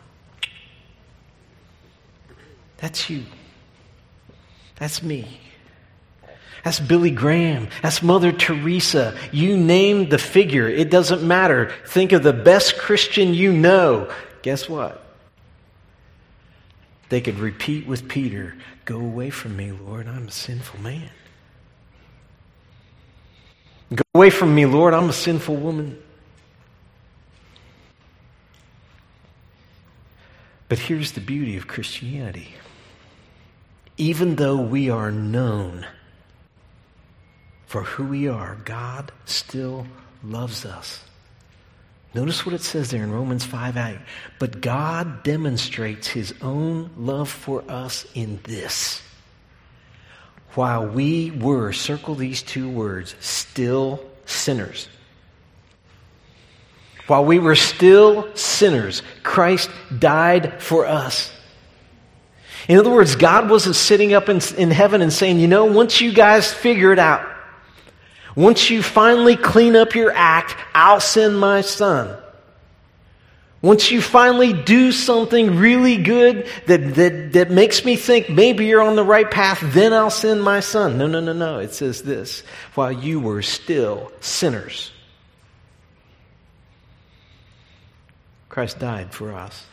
[2.78, 3.26] That's you.
[4.78, 5.40] That's me.
[6.68, 7.70] That's Billy Graham.
[7.82, 9.18] That's Mother Teresa.
[9.32, 10.68] You name the figure.
[10.68, 11.72] It doesn't matter.
[11.86, 14.12] Think of the best Christian you know.
[14.42, 15.02] Guess what?
[17.08, 18.54] They could repeat with Peter
[18.84, 20.10] Go away from me, Lord.
[20.10, 21.10] I'm a sinful man.
[23.96, 24.94] Go away from me, Lord.
[24.94, 25.98] I'm a sinful woman.
[30.68, 32.56] But here's the beauty of Christianity.
[33.96, 35.88] Even though we are known
[37.68, 39.86] for who we are, God still
[40.24, 41.04] loves us.
[42.14, 44.00] Notice what it says there in Romans 5 8.
[44.40, 49.02] But God demonstrates his own love for us in this.
[50.54, 54.88] While we were, circle these two words, still sinners.
[57.06, 61.32] While we were still sinners, Christ died for us.
[62.68, 66.02] In other words, God wasn't sitting up in, in heaven and saying, you know, once
[66.02, 67.37] you guys figure it out,
[68.38, 72.16] once you finally clean up your act, I'll send my son.
[73.64, 78.84] Once you finally do something really good that, that, that makes me think maybe you're
[78.84, 81.00] on the right path, then I'll send my son.
[81.00, 81.58] No, no, no, no.
[81.58, 82.44] It says this
[82.76, 84.92] while you were still sinners,
[88.50, 89.66] Christ died for us.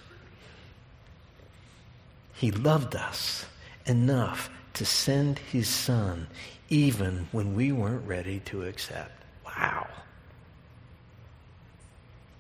[2.33, 3.45] He loved us
[3.85, 6.29] enough to send his son
[6.69, 9.13] even when we weren't ready to accept.
[9.45, 9.87] Wow.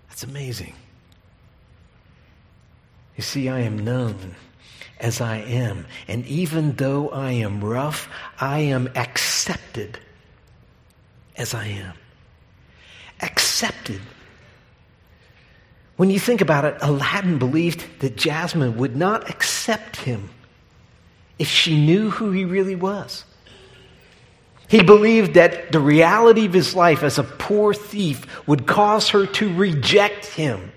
[0.09, 0.75] That's amazing.
[3.17, 4.35] You see, I am known
[5.01, 5.87] as I am.
[6.09, 8.09] And even though I am rough,
[8.41, 9.99] I am accepted
[11.37, 11.95] as I am.
[13.21, 14.01] Accepted.
[15.97, 20.31] When you think about it, Aladdin believed that Jasmine would not accept him
[21.39, 23.25] if she knew who he really was.
[24.69, 29.27] He believed that the reality of his life as a poor thief would cause her
[29.27, 30.73] to reject him.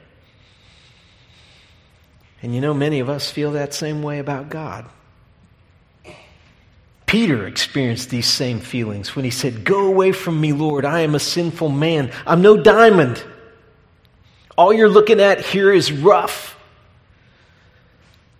[2.41, 4.85] And you know, many of us feel that same way about God.
[7.05, 10.83] Peter experienced these same feelings when he said, Go away from me, Lord.
[10.83, 12.11] I am a sinful man.
[12.25, 13.23] I'm no diamond.
[14.57, 16.57] All you're looking at here is rough.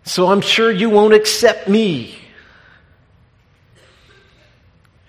[0.04, 2.18] So I'm sure you won't accept me.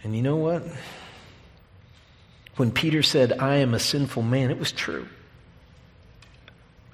[0.02, 0.62] And you know what?
[2.56, 5.08] When Peter said, I am a sinful man, it was true.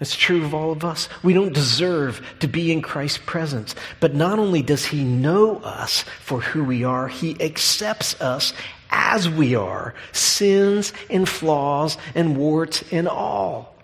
[0.01, 1.09] It's true of all of us.
[1.23, 3.75] We don't deserve to be in Christ's presence.
[4.01, 8.53] But not only does He know us for who we are, He accepts us
[8.91, 13.75] as we are sins and flaws and warts and all.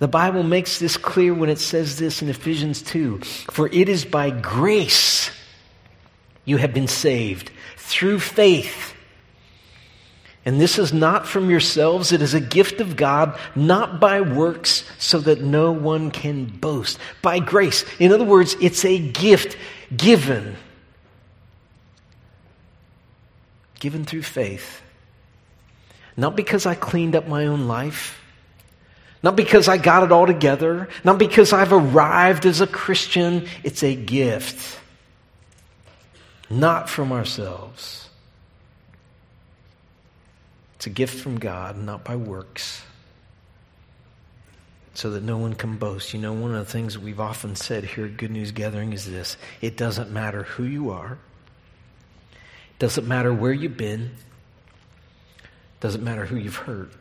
[0.00, 3.20] The Bible makes this clear when it says this in Ephesians 2
[3.52, 5.30] For it is by grace
[6.44, 8.94] you have been saved through faith.
[10.46, 14.84] And this is not from yourselves, it is a gift of God, not by works,
[14.98, 16.98] so that no one can boast.
[17.22, 17.84] By grace.
[17.98, 19.56] In other words, it's a gift
[19.96, 20.56] given.
[23.80, 24.82] Given through faith.
[26.16, 28.20] Not because I cleaned up my own life.
[29.22, 30.88] Not because I got it all together.
[31.02, 33.48] Not because I've arrived as a Christian.
[33.62, 34.78] It's a gift.
[36.50, 38.08] Not from ourselves.
[40.76, 42.84] It's a gift from God, not by works,
[44.92, 46.12] so that no one can boast.
[46.12, 49.10] You know, one of the things we've often said here at Good News Gathering is
[49.10, 51.18] this it doesn't matter who you are,
[52.32, 56.92] it doesn't matter where you've been, it doesn't matter who you've hurt.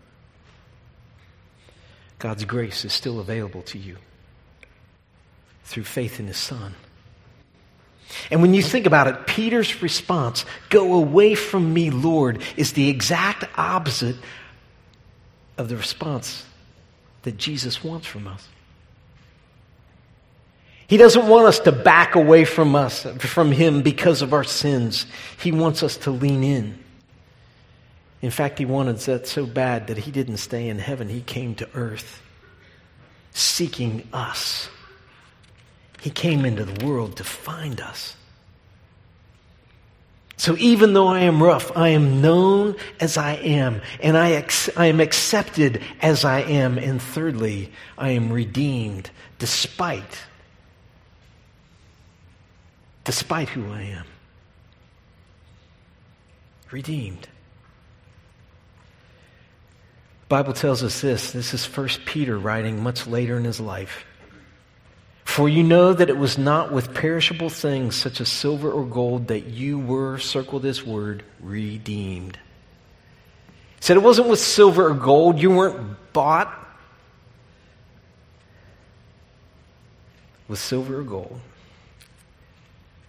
[2.20, 3.98] God's grace is still available to you
[5.66, 6.74] through faith in His Son.
[8.30, 12.90] And when you think about it, Peter's response, go away from me, Lord, is the
[12.90, 14.16] exact opposite
[15.58, 16.46] of the response
[17.24, 18.48] that Jesus wants from us.
[20.88, 25.06] He doesn't want us to back away from us, from him because of our sins.
[25.40, 26.78] He wants us to lean in.
[28.22, 31.10] In fact, he wanted that so bad that he didn't stay in heaven.
[31.10, 32.22] He came to earth
[33.32, 34.70] seeking us.
[36.04, 38.18] He came into the world to find us.
[40.36, 44.70] So even though I am rough, I am known as I am, and I, ex-
[44.76, 46.78] I am accepted as I am.
[46.78, 50.20] And thirdly, I am redeemed despite,
[53.06, 54.06] despite who I am.
[56.70, 57.30] Redeemed.
[60.28, 61.32] Bible tells us this.
[61.32, 64.04] This is First Peter writing much later in his life.
[65.24, 69.28] For you know that it was not with perishable things such as silver or gold
[69.28, 72.38] that you were, circle this word, redeemed.
[73.78, 75.40] He said it wasn't with silver or gold.
[75.40, 76.54] You weren't bought
[80.48, 81.40] with silver or gold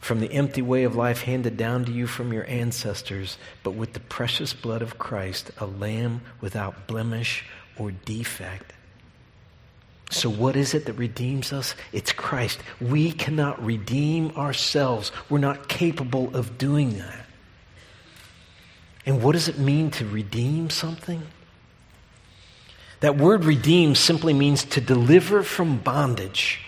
[0.04, 3.94] from the empty way of life handed down to you from your ancestors, but with
[3.94, 7.42] the precious blood of Christ, a lamb without blemish
[7.78, 8.73] or defect.
[10.14, 11.74] So, what is it that redeems us?
[11.92, 12.60] It's Christ.
[12.80, 15.10] We cannot redeem ourselves.
[15.28, 17.26] We're not capable of doing that.
[19.04, 21.22] And what does it mean to redeem something?
[23.00, 26.60] That word redeem simply means to deliver from bondage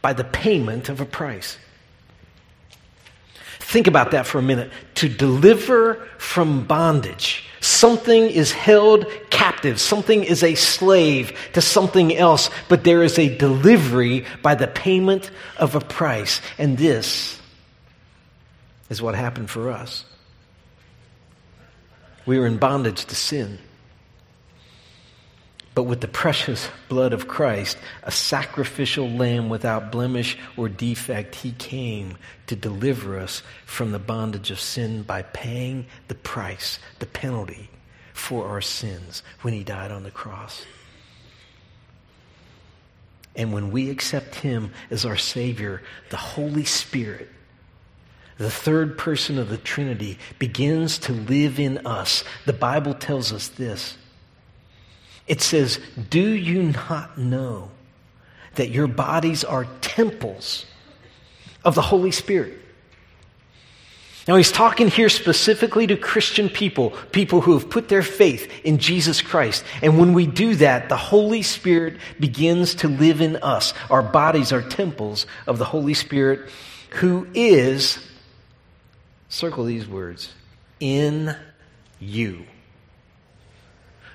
[0.00, 1.58] by the payment of a price.
[3.60, 4.72] Think about that for a minute.
[4.96, 7.44] To deliver from bondage.
[7.62, 9.80] Something is held captive.
[9.80, 15.30] Something is a slave to something else, but there is a delivery by the payment
[15.56, 16.40] of a price.
[16.58, 17.40] And this
[18.90, 20.04] is what happened for us.
[22.26, 23.58] We were in bondage to sin.
[25.74, 31.52] But with the precious blood of Christ, a sacrificial lamb without blemish or defect, he
[31.52, 32.18] came
[32.48, 37.70] to deliver us from the bondage of sin by paying the price, the penalty
[38.12, 40.66] for our sins when he died on the cross.
[43.34, 47.30] And when we accept him as our Savior, the Holy Spirit,
[48.36, 52.24] the third person of the Trinity, begins to live in us.
[52.44, 53.96] The Bible tells us this
[55.26, 57.70] it says, Do you not know
[58.54, 60.66] that your bodies are temples
[61.64, 62.58] of the Holy Spirit?
[64.28, 68.78] Now, he's talking here specifically to Christian people, people who have put their faith in
[68.78, 69.64] Jesus Christ.
[69.82, 73.74] And when we do that, the Holy Spirit begins to live in us.
[73.90, 76.48] Our bodies are temples of the Holy Spirit,
[76.90, 77.98] who is,
[79.28, 80.32] circle these words,
[80.78, 81.34] in
[81.98, 82.44] you.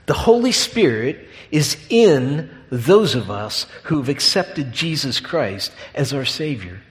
[0.07, 6.81] The Holy Spirit is in those of us who've accepted Jesus Christ as our Savior.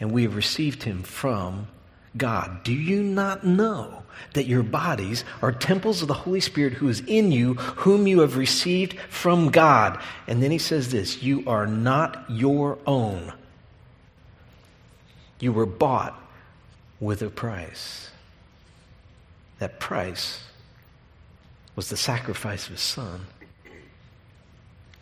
[0.00, 1.68] And we have received Him from
[2.16, 2.64] God.
[2.64, 4.02] Do you not know
[4.34, 8.20] that your bodies are temples of the Holy Spirit who is in you, whom you
[8.20, 10.00] have received from God?
[10.26, 13.32] And then He says this You are not your own,
[15.38, 16.20] you were bought
[16.98, 18.10] with a price.
[19.58, 20.40] That price
[21.74, 23.26] was the sacrifice of his son.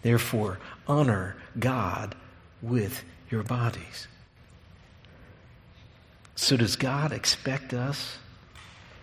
[0.02, 2.14] Therefore, honor God
[2.62, 4.06] with your bodies.
[6.34, 8.18] So, does God expect us,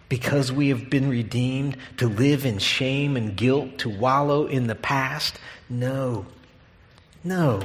[0.08, 4.76] because we have been redeemed, to live in shame and guilt, to wallow in the
[4.76, 5.40] past?
[5.70, 6.28] No.
[7.24, 7.64] No.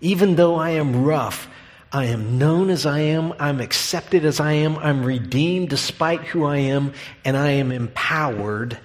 [0.00, 1.48] Even though I am rough,
[1.94, 3.32] I am known as I am.
[3.38, 4.76] I'm accepted as I am.
[4.78, 6.92] I'm redeemed despite who I am.
[7.24, 8.76] And I am empowered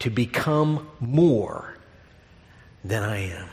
[0.00, 1.74] to become more
[2.84, 3.48] than I am.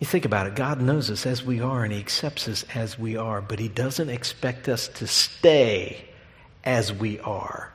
[0.00, 0.56] You think about it.
[0.56, 3.68] God knows us as we are and He accepts us as we are, but He
[3.68, 6.06] doesn't expect us to stay
[6.64, 7.72] as we are.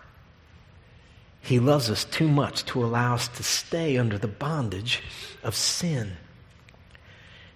[1.39, 5.01] He loves us too much to allow us to stay under the bondage
[5.41, 6.17] of sin.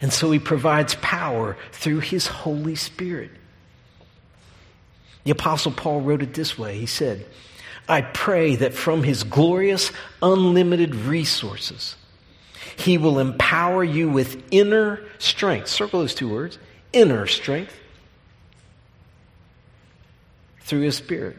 [0.01, 3.31] And so He provides power through His Holy Spirit.
[5.23, 7.25] The Apostle Paul wrote it this way He said,
[7.87, 9.91] I pray that from His glorious,
[10.21, 11.95] unlimited resources,
[12.77, 15.67] he will empower you with inner strength.
[15.67, 16.57] Circle those two words
[16.93, 17.75] inner strength
[20.61, 21.35] through His Spirit.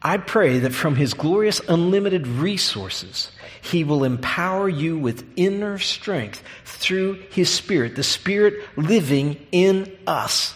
[0.00, 3.30] I pray that from His glorious, unlimited resources,
[3.60, 10.54] He will empower you with inner strength through His Spirit, the Spirit living in us.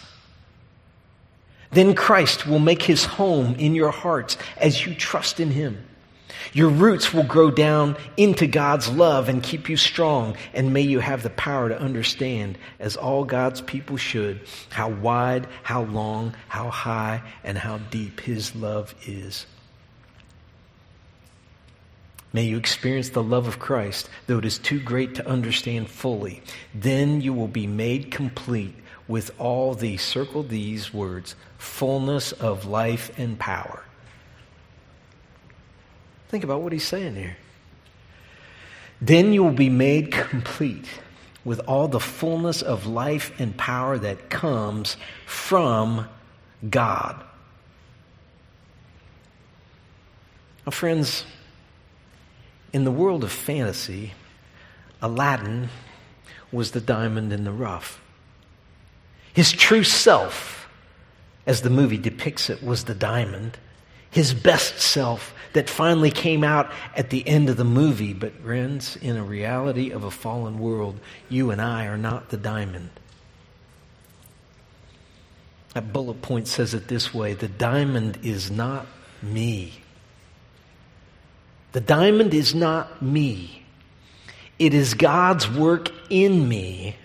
[1.71, 5.83] Then Christ will make His home in your hearts as you trust in Him.
[6.51, 10.35] Your roots will grow down into God's love and keep you strong.
[10.53, 15.47] And may you have the power to understand, as all God's people should, how wide,
[15.63, 19.45] how long, how high, and how deep His love is.
[22.33, 26.41] May you experience the love of Christ, though it is too great to understand fully.
[26.73, 28.75] Then you will be made complete
[29.07, 33.83] with all the, circle these words, fullness of life and power.
[36.33, 37.37] Think about what he's saying here.
[38.99, 40.87] Then you will be made complete
[41.45, 46.07] with all the fullness of life and power that comes from
[46.67, 47.23] God.
[50.65, 51.23] Now, friends,
[52.73, 54.13] in the world of fantasy,
[55.03, 55.69] Aladdin
[56.51, 58.01] was the diamond in the rough.
[59.33, 60.67] His true self,
[61.45, 63.59] as the movie depicts it, was the diamond.
[64.13, 68.13] His best self that finally came out at the end of the movie.
[68.13, 70.99] But, friends, in a reality of a fallen world,
[71.29, 72.89] you and I are not the diamond.
[75.73, 78.85] That bullet point says it this way the diamond is not
[79.21, 79.73] me.
[81.71, 83.63] The diamond is not me.
[84.59, 86.95] It is God's work in me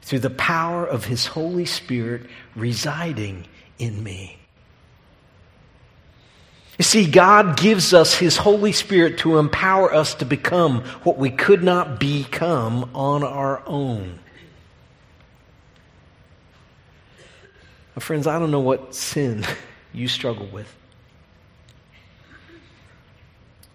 [0.00, 2.22] through the power of His Holy Spirit
[2.56, 3.46] residing
[3.78, 4.37] in me.
[6.78, 11.28] You see, God gives us His Holy Spirit to empower us to become what we
[11.28, 14.20] could not become on our own.
[17.96, 19.44] My friends, I don't know what sin
[19.92, 20.72] you struggle with.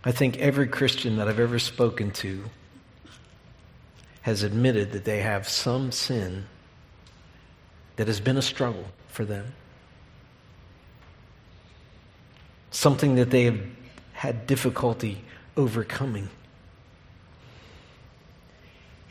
[0.06, 2.46] I think every Christian that I've ever spoken to
[4.22, 6.46] has admitted that they have some sin
[7.98, 9.54] that has been a struggle for them
[12.74, 13.62] something that they have
[14.14, 15.24] had difficulty
[15.56, 16.28] overcoming.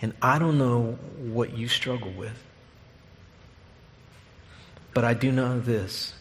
[0.02, 2.36] And I don't know what you struggle with,
[4.92, 6.12] but I do know this.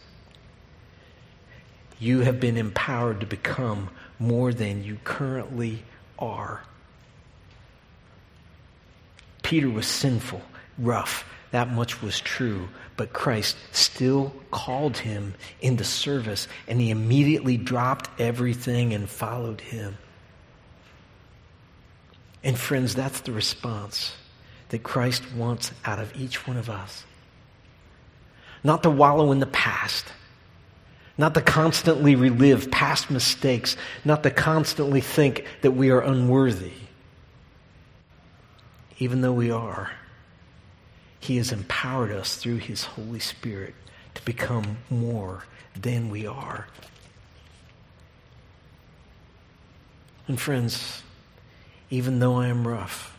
[1.98, 5.82] You have been empowered to become more than you currently
[6.18, 6.62] are.
[9.42, 10.42] Peter was sinful,
[10.78, 12.68] rough, that much was true.
[12.96, 19.96] But Christ still called him into service, and he immediately dropped everything and followed him.
[22.44, 24.14] And, friends, that's the response
[24.70, 27.04] that Christ wants out of each one of us.
[28.64, 30.06] Not to wallow in the past,
[31.18, 36.72] not to constantly relive past mistakes, not to constantly think that we are unworthy,
[38.98, 39.90] even though we are.
[41.22, 43.76] He has empowered us through His Holy Spirit
[44.14, 45.44] to become more
[45.80, 46.66] than we are.
[50.26, 51.04] And friends,
[51.90, 53.16] even though I am rough,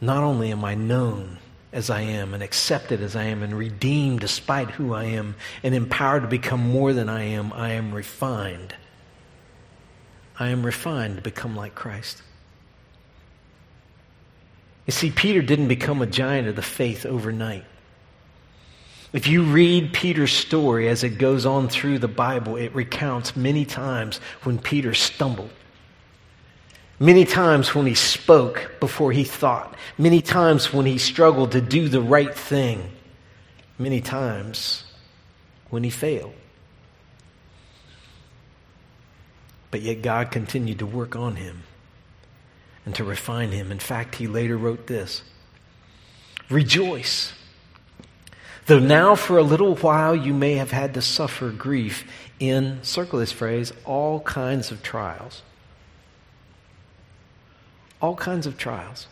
[0.00, 1.36] not only am I known
[1.74, 5.74] as I am and accepted as I am and redeemed despite who I am and
[5.74, 8.74] empowered to become more than I am, I am refined.
[10.38, 12.22] I am refined to become like Christ.
[14.86, 17.64] You see, Peter didn't become a giant of the faith overnight.
[19.12, 23.64] If you read Peter's story as it goes on through the Bible, it recounts many
[23.64, 25.50] times when Peter stumbled.
[26.98, 29.74] Many times when he spoke before he thought.
[29.98, 32.90] Many times when he struggled to do the right thing.
[33.78, 34.84] Many times
[35.68, 36.34] when he failed.
[39.70, 41.64] But yet God continued to work on him
[42.84, 43.70] and to refine him.
[43.70, 45.22] In fact, he later wrote this
[46.50, 47.32] Rejoice.
[48.66, 52.04] Though now for a little while you may have had to suffer grief
[52.38, 55.42] in, circle this phrase, all kinds of trials.
[58.00, 59.06] All kinds of trials.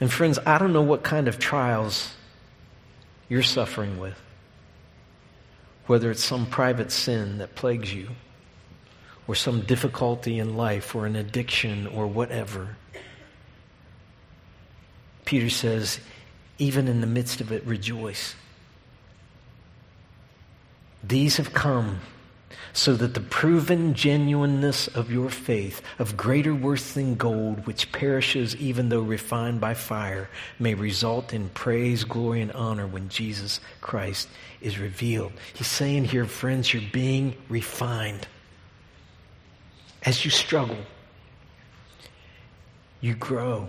[0.00, 2.14] And friends, I don't know what kind of trials
[3.28, 4.20] you're suffering with.
[5.86, 8.08] Whether it's some private sin that plagues you,
[9.26, 12.76] or some difficulty in life, or an addiction, or whatever.
[15.24, 16.00] Peter says,
[16.58, 18.34] even in the midst of it, rejoice.
[21.02, 22.00] These have come
[22.72, 28.56] so that the proven genuineness of your faith, of greater worth than gold, which perishes
[28.56, 34.28] even though refined by fire, may result in praise, glory, and honor when Jesus Christ
[34.60, 35.32] is revealed.
[35.52, 38.26] He's saying here, friends, you're being refined.
[40.04, 40.78] As you struggle,
[43.00, 43.68] you grow.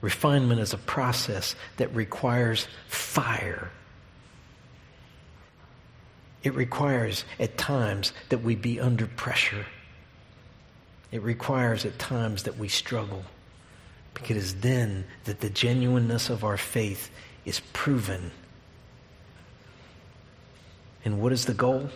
[0.00, 3.70] Refinement is a process that requires fire.
[6.42, 9.64] It requires at times that we be under pressure.
[11.10, 13.24] It requires at times that we struggle.
[14.12, 17.10] Because it is then that the genuineness of our faith
[17.44, 18.30] is proven.
[21.04, 21.88] And what is the goal?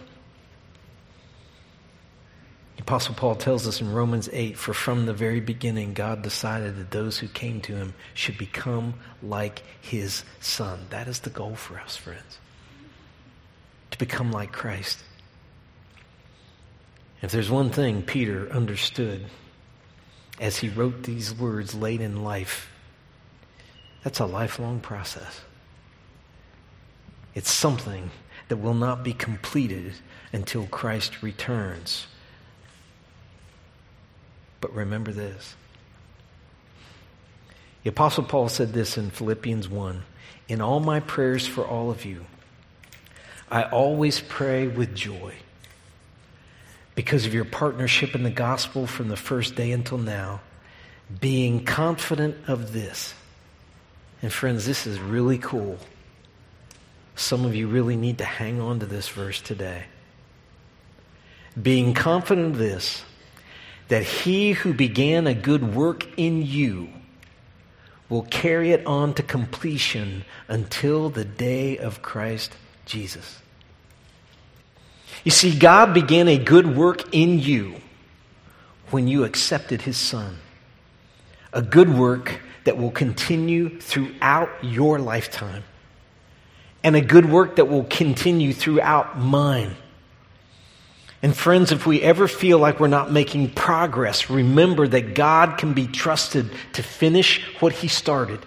[2.79, 6.91] Apostle Paul tells us in Romans 8 For from the very beginning, God decided that
[6.91, 10.87] those who came to him should become like his son.
[10.91, 12.39] That is the goal for us, friends.
[13.91, 15.03] To become like Christ.
[17.21, 19.27] If there's one thing Peter understood
[20.41, 22.71] as he wrote these words late in life,
[24.05, 25.41] that's a lifelong process.
[27.35, 28.11] It's something
[28.47, 29.95] that will not be completed
[30.33, 32.07] until Christ returns.
[34.61, 35.55] But remember this.
[37.85, 40.03] The Apostle Paul said this in Philippians 1
[40.49, 42.27] In all my prayers for all of you,
[43.51, 45.35] I always pray with joy
[46.95, 50.41] because of your partnership in the gospel from the first day until now,
[51.21, 53.15] being confident of this.
[54.21, 55.79] And friends, this is really cool.
[57.15, 59.85] Some of you really need to hang on to this verse today.
[61.61, 63.03] Being confident of this,
[63.89, 66.89] that he who began a good work in you
[68.09, 72.55] will carry it on to completion until the day of Christ
[72.87, 73.41] Jesus.
[75.25, 77.77] You see, God began a good work in you
[78.91, 80.39] when you accepted his son.
[81.53, 85.65] A good work that will continue throughout your lifetime.
[86.83, 89.75] And a good work that will continue throughout mine.
[91.23, 95.75] And friends, if we ever feel like we're not making progress, remember that God can
[95.75, 98.39] be trusted to finish what He started.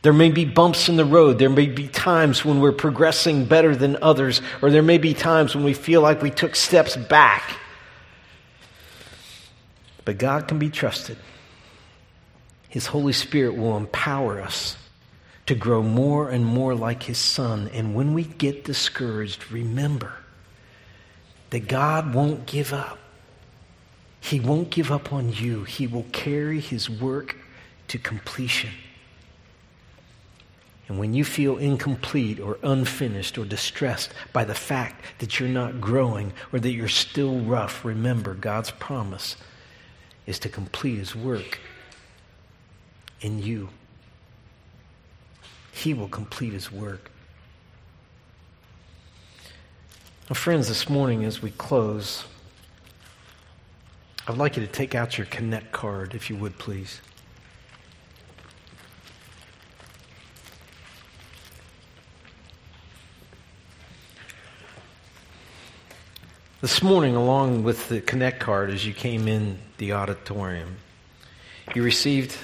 [0.00, 1.38] There may be bumps in the road.
[1.38, 5.54] There may be times when we're progressing better than others, or there may be times
[5.54, 7.42] when we feel like we took steps back.
[10.04, 11.18] But God can be trusted.
[12.68, 14.76] His Holy Spirit will empower us
[15.46, 17.68] to grow more and more like His Son.
[17.74, 20.12] And when we get discouraged, remember
[21.50, 22.98] that God won't give up.
[24.20, 25.64] He won't give up on you.
[25.64, 27.36] He will carry his work
[27.88, 28.70] to completion.
[30.88, 35.80] And when you feel incomplete or unfinished or distressed by the fact that you're not
[35.80, 39.36] growing or that you're still rough, remember God's promise
[40.26, 41.58] is to complete his work
[43.20, 43.68] in you.
[45.72, 47.10] He will complete his work.
[50.28, 52.24] Now, friends, this morning as we close,
[54.26, 57.00] I'd like you to take out your Connect card, if you would, please.
[66.60, 70.78] This morning, along with the Connect card, as you came in the auditorium,
[71.72, 72.36] you received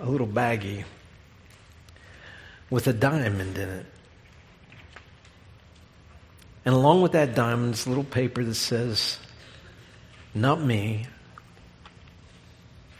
[0.00, 0.82] a little baggie
[2.70, 3.86] with a diamond in it.
[6.64, 9.18] And along with that diamond is a little paper that says,
[10.34, 11.06] Not me,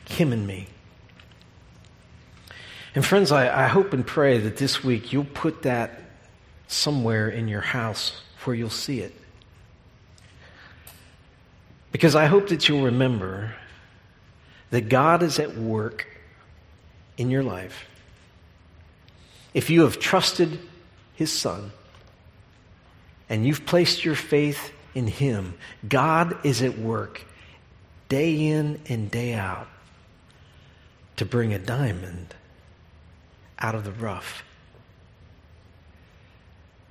[0.07, 0.67] him and me.
[2.95, 6.01] And friends, I, I, hope and pray that this week you'll put that
[6.67, 9.15] somewhere in your house where you'll see it.
[11.93, 13.55] Because I hope that you'll remember
[14.71, 16.07] that God is at work
[17.17, 17.87] in your life.
[19.53, 20.59] If you have trusted
[21.15, 21.73] His Son,
[23.31, 25.55] and you've placed your faith in Him,
[25.89, 27.23] God is at work
[28.09, 29.69] day in and day out
[31.17, 32.35] to bring a diamond
[33.59, 34.43] out of the rough.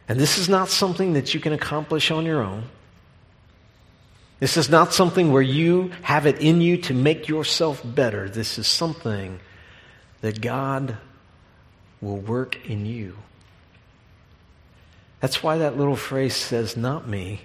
[0.07, 2.63] And this is not something that you can accomplish on your own.
[4.39, 8.29] This is not something where you have it in you to make yourself better.
[8.29, 9.39] This is something
[10.21, 10.97] that God
[12.01, 13.17] will work in you.
[15.19, 17.41] That's why that little phrase says, not me,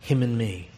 [0.00, 0.68] him and me.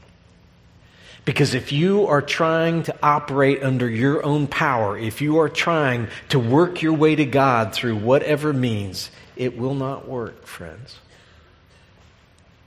[1.24, 6.08] Because if you are trying to operate under your own power, if you are trying
[6.30, 10.98] to work your way to God through whatever means, it will not work, friends.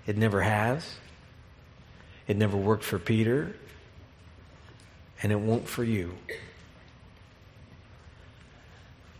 [0.05, 0.95] It never has.
[2.27, 3.55] It never worked for Peter.
[5.21, 6.13] And it won't for you.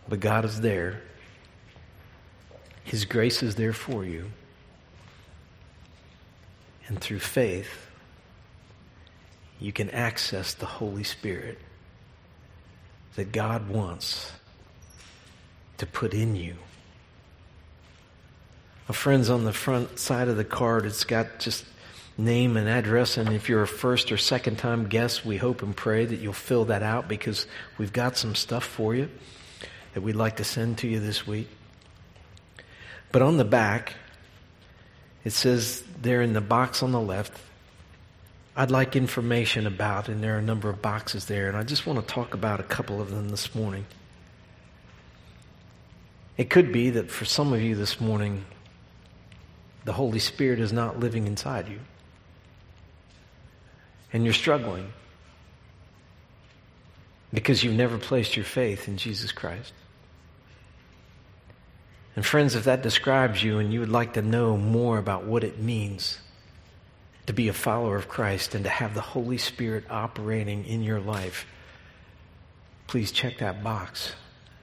[0.08, 1.02] But God is there.
[2.84, 4.30] His grace is there for you.
[6.86, 7.88] And through faith,
[9.58, 11.58] you can access the Holy Spirit
[13.16, 14.30] that God wants
[15.78, 16.56] to put in you.
[18.88, 20.84] A friend's on the front side of the card.
[20.84, 21.64] It's got just
[22.18, 23.16] name and address.
[23.16, 26.34] And if you're a first or second time guest, we hope and pray that you'll
[26.34, 27.46] fill that out because
[27.78, 29.08] we've got some stuff for you
[29.94, 31.48] that we'd like to send to you this week.
[33.14, 33.92] But on the back,
[35.22, 37.32] it says there in the box on the left,
[38.56, 41.86] I'd like information about, and there are a number of boxes there, and I just
[41.86, 43.86] want to talk about a couple of them this morning.
[46.36, 48.44] It could be that for some of you this morning,
[49.84, 51.78] the Holy Spirit is not living inside you,
[54.12, 54.92] and you're struggling
[57.32, 59.72] because you've never placed your faith in Jesus Christ.
[62.16, 65.42] And friends, if that describes you and you would like to know more about what
[65.42, 66.18] it means
[67.26, 71.00] to be a follower of Christ and to have the Holy Spirit operating in your
[71.00, 71.46] life,
[72.86, 74.12] please check that box.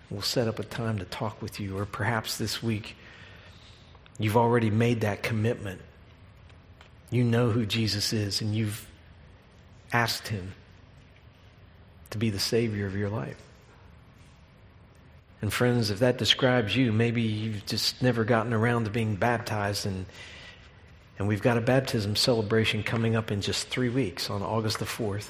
[0.10, 1.78] We'll set up a time to talk with you.
[1.78, 2.96] Or perhaps this week,
[4.20, 5.82] you've already made that commitment.
[7.10, 8.88] You know who Jesus is, and you've
[9.92, 10.54] asked him
[12.12, 13.38] to be the Savior of your life.
[15.42, 19.86] And friends, if that describes you, maybe you've just never gotten around to being baptized
[19.86, 20.06] and
[21.22, 24.86] and we've got a baptism celebration coming up in just three weeks on August the
[24.86, 25.30] 4th.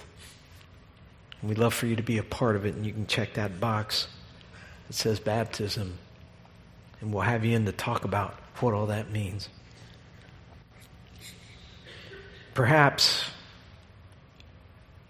[1.42, 3.34] And we'd love for you to be a part of it, and you can check
[3.34, 4.08] that box
[4.88, 5.98] that says baptism.
[7.02, 9.50] And we'll have you in to talk about what all that means.
[12.54, 13.26] Perhaps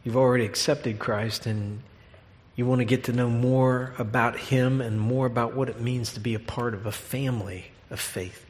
[0.04, 1.84] you've already accepted Christ and
[2.56, 6.14] you want to get to know more about Him and more about what it means
[6.14, 8.46] to be a part of a family of faith.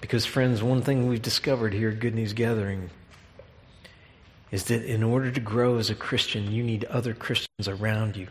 [0.00, 2.90] Because, friends, one thing we've discovered here at Good News Gathering
[4.50, 8.28] is that in order to grow as a Christian, you need other Christians around you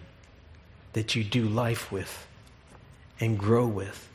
[0.94, 2.28] that you do life with
[3.20, 4.08] and grow with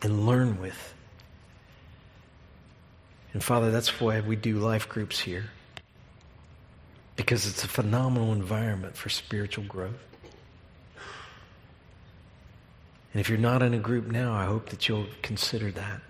[0.00, 0.94] and learn with.
[3.32, 5.50] And, Father, that's why we do life groups here.
[7.18, 9.92] Because it's a phenomenal environment for spiritual growth.
[13.12, 16.00] And if you're not in a group now, I hope that you'll consider that.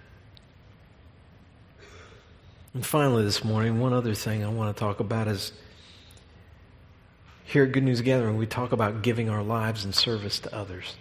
[2.74, 5.52] And finally, this morning, one other thing I want to talk about is
[7.44, 10.94] here at Good News Gathering, we talk about giving our lives in service to others.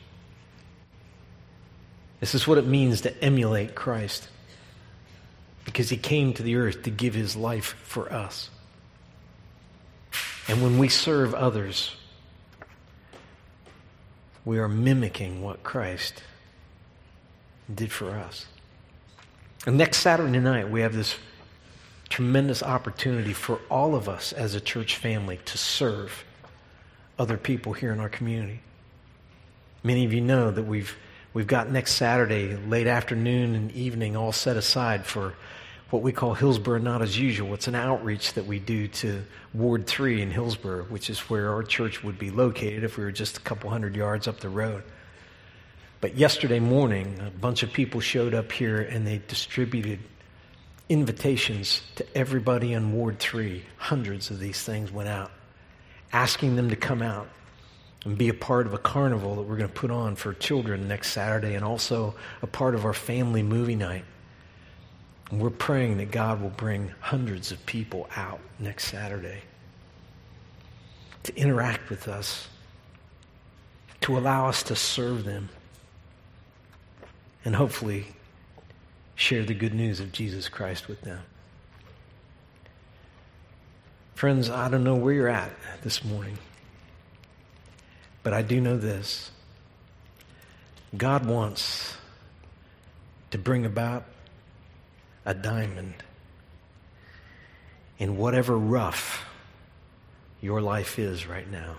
[2.22, 4.30] This is what it means to emulate Christ
[5.66, 8.50] because he came to the earth to give his life for us.
[10.48, 11.96] And when we serve others,
[14.46, 16.24] we are mimicking what Christ
[17.74, 18.46] did for us.
[19.66, 21.16] And next Saturday night, we have this
[22.08, 26.24] tremendous opportunity for all of us as a church family to serve
[27.20, 28.62] other people here in our community.
[29.84, 30.96] Many of you know that we've
[31.34, 35.34] we've got next Saturday, late afternoon and evening, all set aside for
[35.90, 37.54] what we call Hillsboro Not as Usual.
[37.54, 39.24] It's an outreach that we do to
[39.54, 43.12] Ward 3 in Hillsboro, which is where our church would be located if we were
[43.12, 44.84] just a couple hundred yards up the road.
[46.02, 50.00] But yesterday morning, a bunch of people showed up here and they distributed
[50.90, 53.64] invitations to everybody in Ward 3.
[53.78, 55.32] Hundreds of these things went out,
[56.12, 57.30] asking them to come out
[58.04, 60.88] and be a part of a carnival that we're going to put on for children
[60.88, 64.04] next Saturday and also a part of our family movie night.
[65.30, 69.42] And we're praying that God will bring hundreds of people out next Saturday
[71.24, 72.48] to interact with us,
[74.02, 75.50] to allow us to serve them,
[77.44, 78.08] and hopefully
[79.16, 81.20] share the good news of Jesus Christ with them.
[84.16, 85.52] Friends, I don't know where you're at
[85.84, 86.38] this morning,
[88.24, 89.32] but I do know this.
[90.96, 91.96] God wants
[93.32, 94.06] to bring about
[95.28, 95.94] a diamond
[98.00, 99.26] in whatever rough
[100.42, 101.76] your life is right now.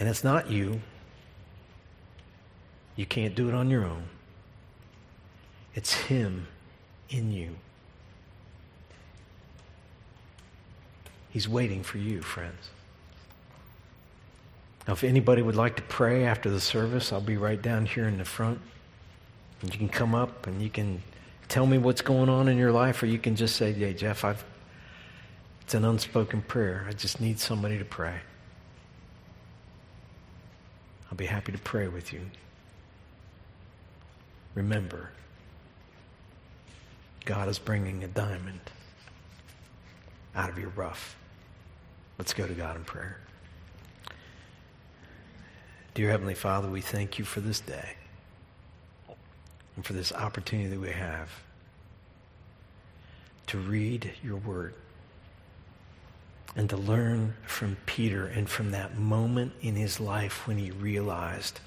[0.00, 0.80] And it's not you.
[2.96, 4.04] You can't do it on your own.
[5.74, 6.48] It's Him
[7.10, 7.54] in you.
[11.30, 12.70] He's waiting for you, friends.
[14.88, 18.08] Now, if anybody would like to pray after the service, I'll be right down here
[18.08, 18.60] in the front.
[19.62, 21.02] And you can come up and you can
[21.48, 24.24] tell me what's going on in your life, or you can just say, Hey, Jeff,
[24.24, 24.44] I've,
[25.62, 26.86] it's an unspoken prayer.
[26.88, 28.20] I just need somebody to pray.
[31.10, 32.20] I'll be happy to pray with you.
[34.54, 35.10] Remember,
[37.24, 38.60] God is bringing a diamond
[40.34, 41.16] out of your rough.
[42.18, 43.18] Let's go to God in prayer.
[45.94, 47.96] Dear Heavenly Father, we thank you for this day
[49.76, 51.30] and for this opportunity that we have
[53.46, 54.74] to read your word
[56.56, 61.60] and to learn from Peter and from that moment in his life when he realized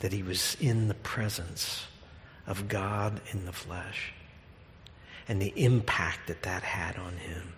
[0.00, 1.86] that he was in the presence
[2.46, 4.12] of God in the flesh
[5.28, 7.52] and the impact that that had on him.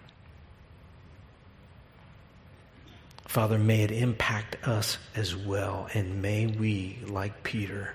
[3.26, 7.94] Father, may it impact us as well, and may we, like Peter,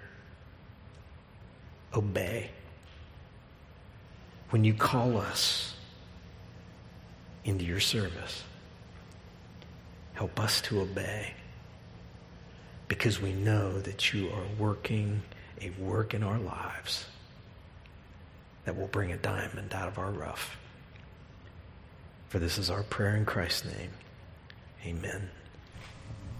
[1.95, 2.49] obey.
[4.49, 5.75] When you call us
[7.43, 8.43] into your service,
[10.13, 11.33] help us to obey
[12.87, 15.21] because we know that you are working
[15.61, 17.05] a work in our lives
[18.65, 20.57] that will bring a diamond out of our rough.
[22.29, 23.91] For this is our prayer in Christ's name.
[24.85, 25.29] Amen.